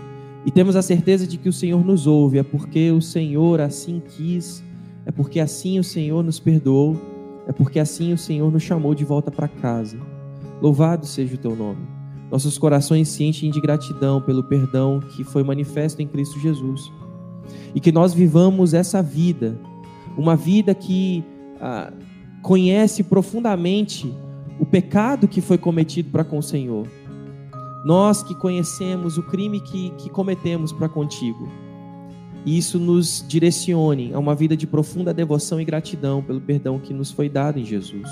e 0.46 0.50
temos 0.50 0.76
a 0.76 0.82
certeza 0.82 1.26
de 1.26 1.36
que 1.36 1.48
o 1.48 1.52
Senhor 1.52 1.84
nos 1.84 2.06
ouve, 2.06 2.38
é 2.38 2.42
porque 2.44 2.92
o 2.92 3.02
Senhor 3.02 3.60
assim 3.60 4.00
quis, 4.16 4.62
é 5.04 5.10
porque 5.10 5.40
assim 5.40 5.76
o 5.80 5.82
Senhor 5.82 6.22
nos 6.22 6.38
perdoou, 6.38 6.96
é 7.48 7.52
porque 7.52 7.80
assim 7.80 8.12
o 8.12 8.18
Senhor 8.18 8.48
nos 8.52 8.62
chamou 8.62 8.94
de 8.94 9.04
volta 9.04 9.28
para 9.32 9.48
casa. 9.48 9.98
Louvado 10.62 11.04
seja 11.04 11.34
o 11.34 11.38
teu 11.38 11.56
nome. 11.56 11.97
Nossos 12.30 12.58
corações 12.58 13.08
se 13.08 13.24
enchem 13.24 13.50
de 13.50 13.60
gratidão 13.60 14.20
pelo 14.20 14.42
perdão 14.42 15.00
que 15.00 15.24
foi 15.24 15.42
manifesto 15.42 16.02
em 16.02 16.06
Cristo 16.06 16.38
Jesus. 16.38 16.92
E 17.74 17.80
que 17.80 17.90
nós 17.90 18.12
vivamos 18.12 18.74
essa 18.74 19.02
vida, 19.02 19.58
uma 20.16 20.36
vida 20.36 20.74
que 20.74 21.24
ah, 21.60 21.92
conhece 22.42 23.02
profundamente 23.02 24.12
o 24.60 24.66
pecado 24.66 25.26
que 25.26 25.40
foi 25.40 25.56
cometido 25.56 26.10
para 26.10 26.24
com 26.24 26.38
o 26.38 26.42
Senhor. 26.42 26.86
Nós 27.84 28.22
que 28.22 28.34
conhecemos 28.34 29.16
o 29.16 29.22
crime 29.22 29.60
que, 29.60 29.90
que 29.90 30.10
cometemos 30.10 30.72
para 30.72 30.88
contigo. 30.88 31.48
Isso 32.44 32.78
nos 32.78 33.24
direcione 33.26 34.12
a 34.12 34.18
uma 34.18 34.34
vida 34.34 34.56
de 34.56 34.66
profunda 34.66 35.14
devoção 35.14 35.60
e 35.60 35.64
gratidão 35.64 36.22
pelo 36.22 36.40
perdão 36.40 36.78
que 36.78 36.92
nos 36.92 37.10
foi 37.10 37.28
dado 37.28 37.58
em 37.58 37.64
Jesus. 37.64 38.08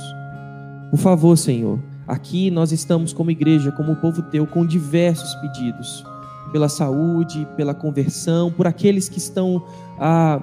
Por 0.91 0.99
favor, 0.99 1.37
Senhor, 1.37 1.79
aqui 2.07 2.51
nós 2.51 2.73
estamos 2.73 3.13
como 3.13 3.31
igreja, 3.31 3.73
como 3.73 3.97
povo 3.97 4.23
teu, 4.23 4.47
com 4.47 4.65
diversos 4.65 5.35
pedidos 5.37 6.05
pela 6.53 6.69
saúde, 6.69 7.47
pela 7.57 7.75
conversão, 7.75 8.51
por 8.51 8.67
aqueles 8.67 9.09
que 9.09 9.19
estão 9.19 9.65
ah, 9.99 10.41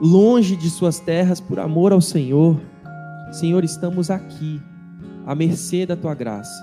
longe 0.00 0.56
de 0.56 0.68
suas 0.68 1.00
terras 1.00 1.40
por 1.40 1.58
amor 1.58 1.92
ao 1.92 2.00
Senhor. 2.00 2.60
Senhor, 3.30 3.64
estamos 3.64 4.10
aqui 4.10 4.60
à 5.26 5.34
mercê 5.34 5.86
da 5.86 5.96
tua 5.96 6.14
graça. 6.14 6.62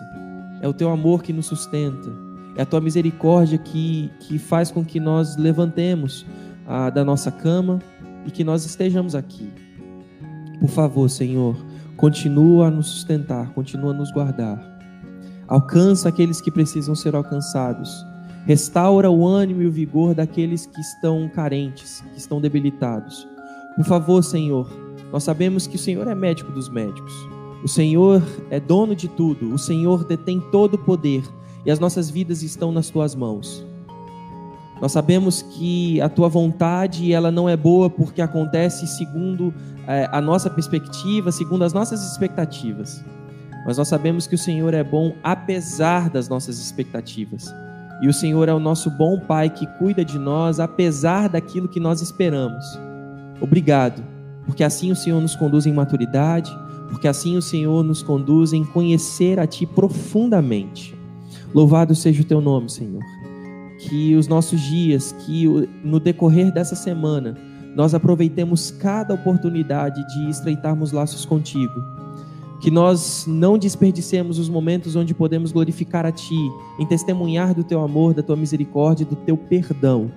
É 0.62 0.68
o 0.68 0.74
teu 0.74 0.90
amor 0.90 1.24
que 1.24 1.34
nos 1.34 1.46
sustenta. 1.46 2.12
É 2.56 2.62
a 2.62 2.66
tua 2.66 2.82
misericórdia 2.82 3.58
que, 3.58 4.10
que 4.22 4.38
faz 4.38 4.72
com 4.72 4.84
que 4.84 5.00
nós 5.00 5.36
levantemos 5.36 6.26
ah, 6.68 6.90
da 6.90 7.04
nossa 7.04 7.32
cama 7.32 7.80
e 8.26 8.32
que 8.32 8.44
nós 8.44 8.66
estejamos 8.66 9.14
aqui. 9.16 9.52
Por 10.60 10.70
favor, 10.70 11.10
Senhor, 11.10 11.56
continua 11.98 12.68
a 12.68 12.72
nos 12.72 12.88
sustentar, 12.88 13.52
continua 13.54 13.92
a 13.92 13.94
nos 13.94 14.12
guardar. 14.12 14.60
Alcança 15.48 16.10
aqueles 16.10 16.42
que 16.42 16.52
precisam 16.52 16.96
ser 16.96 17.16
alcançados. 17.16 18.06
Restaura 18.46 19.10
o 19.10 19.26
ânimo 19.26 19.62
e 19.62 19.68
o 19.68 19.72
vigor 19.72 20.14
daqueles 20.14 20.66
que 20.66 20.82
estão 20.82 21.30
carentes, 21.30 22.02
que 22.14 22.20
estão 22.20 22.42
debilitados. 22.42 23.28
Por 23.76 23.86
favor, 23.86 24.24
Senhor, 24.24 24.70
nós 25.12 25.24
sabemos 25.24 25.68
que 25.68 25.76
o 25.76 25.80
Senhor 25.80 26.08
é 26.08 26.16
médico 26.16 26.52
dos 26.52 26.70
médicos. 26.70 27.14
O 27.64 27.68
Senhor 27.68 28.22
é 28.50 28.60
dono 28.60 28.96
de 28.96 29.08
tudo, 29.08 29.54
o 29.54 29.58
Senhor 29.58 30.06
detém 30.06 30.40
todo 30.52 30.76
o 30.76 30.78
poder 30.78 31.24
e 31.66 31.72
as 31.72 31.80
nossas 31.80 32.10
vidas 32.10 32.44
estão 32.44 32.72
nas 32.72 32.90
tuas 32.90 33.16
mãos. 33.16 33.66
Nós 34.82 34.92
sabemos 34.92 35.42
que 35.42 36.02
a 36.02 36.10
tua 36.10 36.28
vontade 36.28 37.14
ela 37.14 37.32
não 37.32 37.48
é 37.48 37.56
boa 37.56 37.90
porque 37.90 38.22
acontece 38.22 38.86
segundo 38.88 39.54
é, 39.88 40.10
a 40.12 40.20
nossa 40.20 40.50
perspectiva, 40.50 41.32
segundo 41.32 41.64
as 41.64 41.74
nossas 41.74 42.12
expectativas. 42.12 43.04
Mas 43.66 43.78
nós 43.78 43.88
sabemos 43.88 44.28
que 44.28 44.36
o 44.36 44.38
Senhor 44.38 44.74
é 44.74 44.84
bom 44.84 45.16
apesar 45.24 46.10
das 46.10 46.28
nossas 46.28 46.60
expectativas. 46.60 47.54
E 48.02 48.08
o 48.08 48.14
Senhor 48.14 48.50
é 48.50 48.54
o 48.54 48.60
nosso 48.60 48.92
bom 48.92 49.18
Pai 49.20 49.50
que 49.50 49.66
cuida 49.78 50.04
de 50.04 50.20
nós 50.20 50.60
apesar 50.60 51.30
daquilo 51.30 51.70
que 51.70 51.80
nós 51.80 52.02
esperamos. 52.02 52.64
Obrigado, 53.40 54.04
porque 54.46 54.64
assim 54.64 54.92
o 54.92 54.96
Senhor 54.96 55.22
nos 55.22 55.36
conduz 55.36 55.66
em 55.66 55.74
maturidade, 55.74 56.52
porque 56.90 57.08
assim 57.08 57.38
o 57.38 57.42
Senhor 57.42 57.82
nos 57.84 58.04
conduz 58.04 58.52
em 58.52 58.66
conhecer 58.66 59.40
a 59.40 59.48
Ti 59.48 59.66
profundamente. 59.66 60.94
Louvado 61.54 61.96
seja 61.96 62.22
o 62.22 62.26
Teu 62.26 62.42
nome, 62.42 62.70
Senhor 62.70 63.15
que 63.80 64.16
os 64.16 64.28
nossos 64.28 64.62
dias, 64.62 65.12
que 65.26 65.46
no 65.84 66.00
decorrer 66.00 66.52
dessa 66.52 66.76
semana, 66.76 67.36
nós 67.76 67.94
aproveitemos 67.94 68.72
cada 68.72 69.14
oportunidade 69.14 70.06
de 70.08 70.30
estreitarmos 70.30 70.92
laços 70.92 71.26
contigo. 71.26 71.84
Que 72.62 72.72
nós 72.72 73.26
não 73.28 73.58
desperdicemos 73.58 74.40
os 74.40 74.48
momentos 74.48 74.96
onde 74.96 75.14
podemos 75.14 75.52
glorificar 75.52 76.06
a 76.06 76.12
Ti, 76.12 76.50
em 76.80 76.86
testemunhar 76.86 77.54
do 77.54 77.64
Teu 77.64 77.82
amor, 77.82 78.14
da 78.14 78.24
Tua 78.24 78.38
misericórdia 78.38 79.06
do 79.06 79.16
Teu 79.16 79.36
perdão. 79.36 80.10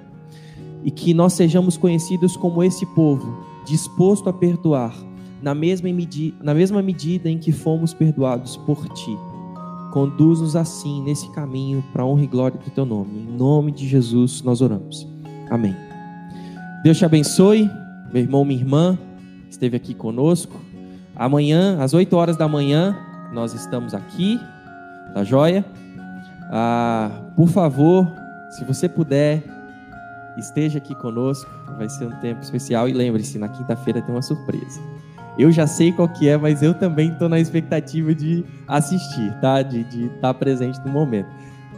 E 0.85 0.91
que 0.91 1.13
nós 1.13 1.33
sejamos 1.33 1.77
conhecidos 1.77 2.37
como 2.37 2.63
esse 2.63 2.87
povo, 2.87 3.37
disposto 3.67 4.29
a 4.29 4.33
perdoar, 4.33 4.95
na 5.43 5.53
mesma, 5.53 5.89
na 6.41 6.55
mesma 6.55 6.81
medida 6.81 7.29
em 7.29 7.39
que 7.39 7.51
fomos 7.51 7.93
perdoados 7.93 8.57
por 8.57 8.89
Ti. 8.91 9.19
Conduz-nos 9.93 10.55
assim 10.55 11.03
nesse 11.03 11.31
caminho 11.33 11.83
para 11.93 12.05
honra 12.05 12.25
e 12.25 12.27
glória 12.27 12.59
do 12.59 12.71
teu 12.71 12.85
nome. 12.85 13.21
Em 13.21 13.37
nome 13.37 13.73
de 13.73 13.89
Jesus 13.89 14.43
nós 14.43 14.61
oramos. 14.61 15.07
Amém. 15.51 15.75
Deus 16.83 16.99
te 16.99 17.05
abençoe, 17.05 17.71
meu 18.13 18.23
irmão, 18.23 18.45
minha 18.45 18.61
irmã, 18.61 18.99
esteve 19.51 19.77
aqui 19.77 19.95
conosco. 19.95 20.57
Amanhã, 21.17 21.79
às 21.81 21.95
8 21.95 22.15
horas 22.15 22.37
da 22.37 22.47
manhã, 22.47 22.97
nós 23.33 23.53
estamos 23.53 23.95
aqui, 23.95 24.39
tá 25.13 25.25
joia? 25.25 25.65
Ah, 26.51 27.11
por 27.35 27.49
favor, 27.49 28.07
se 28.51 28.65
você 28.65 28.89
puder, 28.89 29.43
esteja 30.37 30.79
aqui 30.79 30.95
conosco, 30.95 31.51
vai 31.77 31.89
ser 31.89 32.07
um 32.07 32.21
tempo 32.21 32.43
especial. 32.43 32.89
E 32.89 32.93
lembre-se, 32.93 33.39
na 33.39 33.49
quinta-feira 33.49 34.01
tem 34.01 34.15
uma 34.15 34.23
surpresa. 34.23 34.81
Eu 35.39 35.53
já 35.53 35.67
sei 35.67 35.93
qual 35.93 36.09
que 36.09 36.29
é, 36.29 36.37
mas 36.37 36.63
eu 36.63 36.75
também 36.75 37.13
estou 37.13 37.29
na 37.29 37.39
expectativa 37.39 38.13
de 38.15 38.45
assistir, 38.67 39.33
tá? 39.41 39.63
De 39.63 39.81
estar 39.81 40.21
tá 40.21 40.35
presente 40.35 40.81
no 40.85 40.91
momento. 40.91 41.29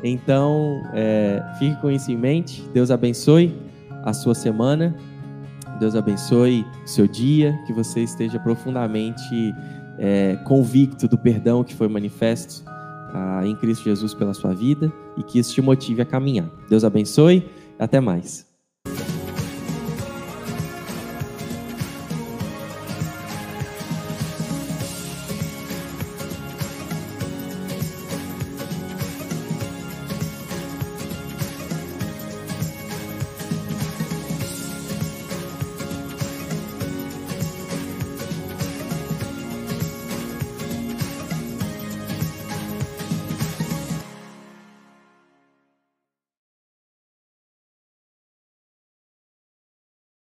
Então, 0.02 0.82
é, 0.94 1.42
fique 1.58 1.78
com 1.80 1.90
isso 1.90 2.10
em 2.10 2.16
mente. 2.16 2.62
Deus 2.72 2.90
abençoe 2.90 3.54
a 4.02 4.12
sua 4.12 4.34
semana. 4.34 4.94
Deus 5.78 5.94
abençoe 5.94 6.64
seu 6.86 7.06
dia. 7.06 7.54
Que 7.66 7.72
você 7.72 8.00
esteja 8.00 8.38
profundamente 8.38 9.54
é, 9.98 10.36
convicto 10.44 11.06
do 11.06 11.18
perdão 11.18 11.62
que 11.62 11.74
foi 11.74 11.88
manifesto 11.88 12.64
ah, 13.12 13.42
em 13.44 13.54
Cristo 13.54 13.84
Jesus 13.84 14.14
pela 14.14 14.32
sua 14.32 14.54
vida 14.54 14.90
e 15.18 15.22
que 15.22 15.38
isso 15.38 15.52
te 15.52 15.60
motive 15.60 16.00
a 16.00 16.06
caminhar. 16.06 16.48
Deus 16.68 16.82
abençoe. 16.82 17.46
Até 17.78 17.98
mais. 17.98 18.49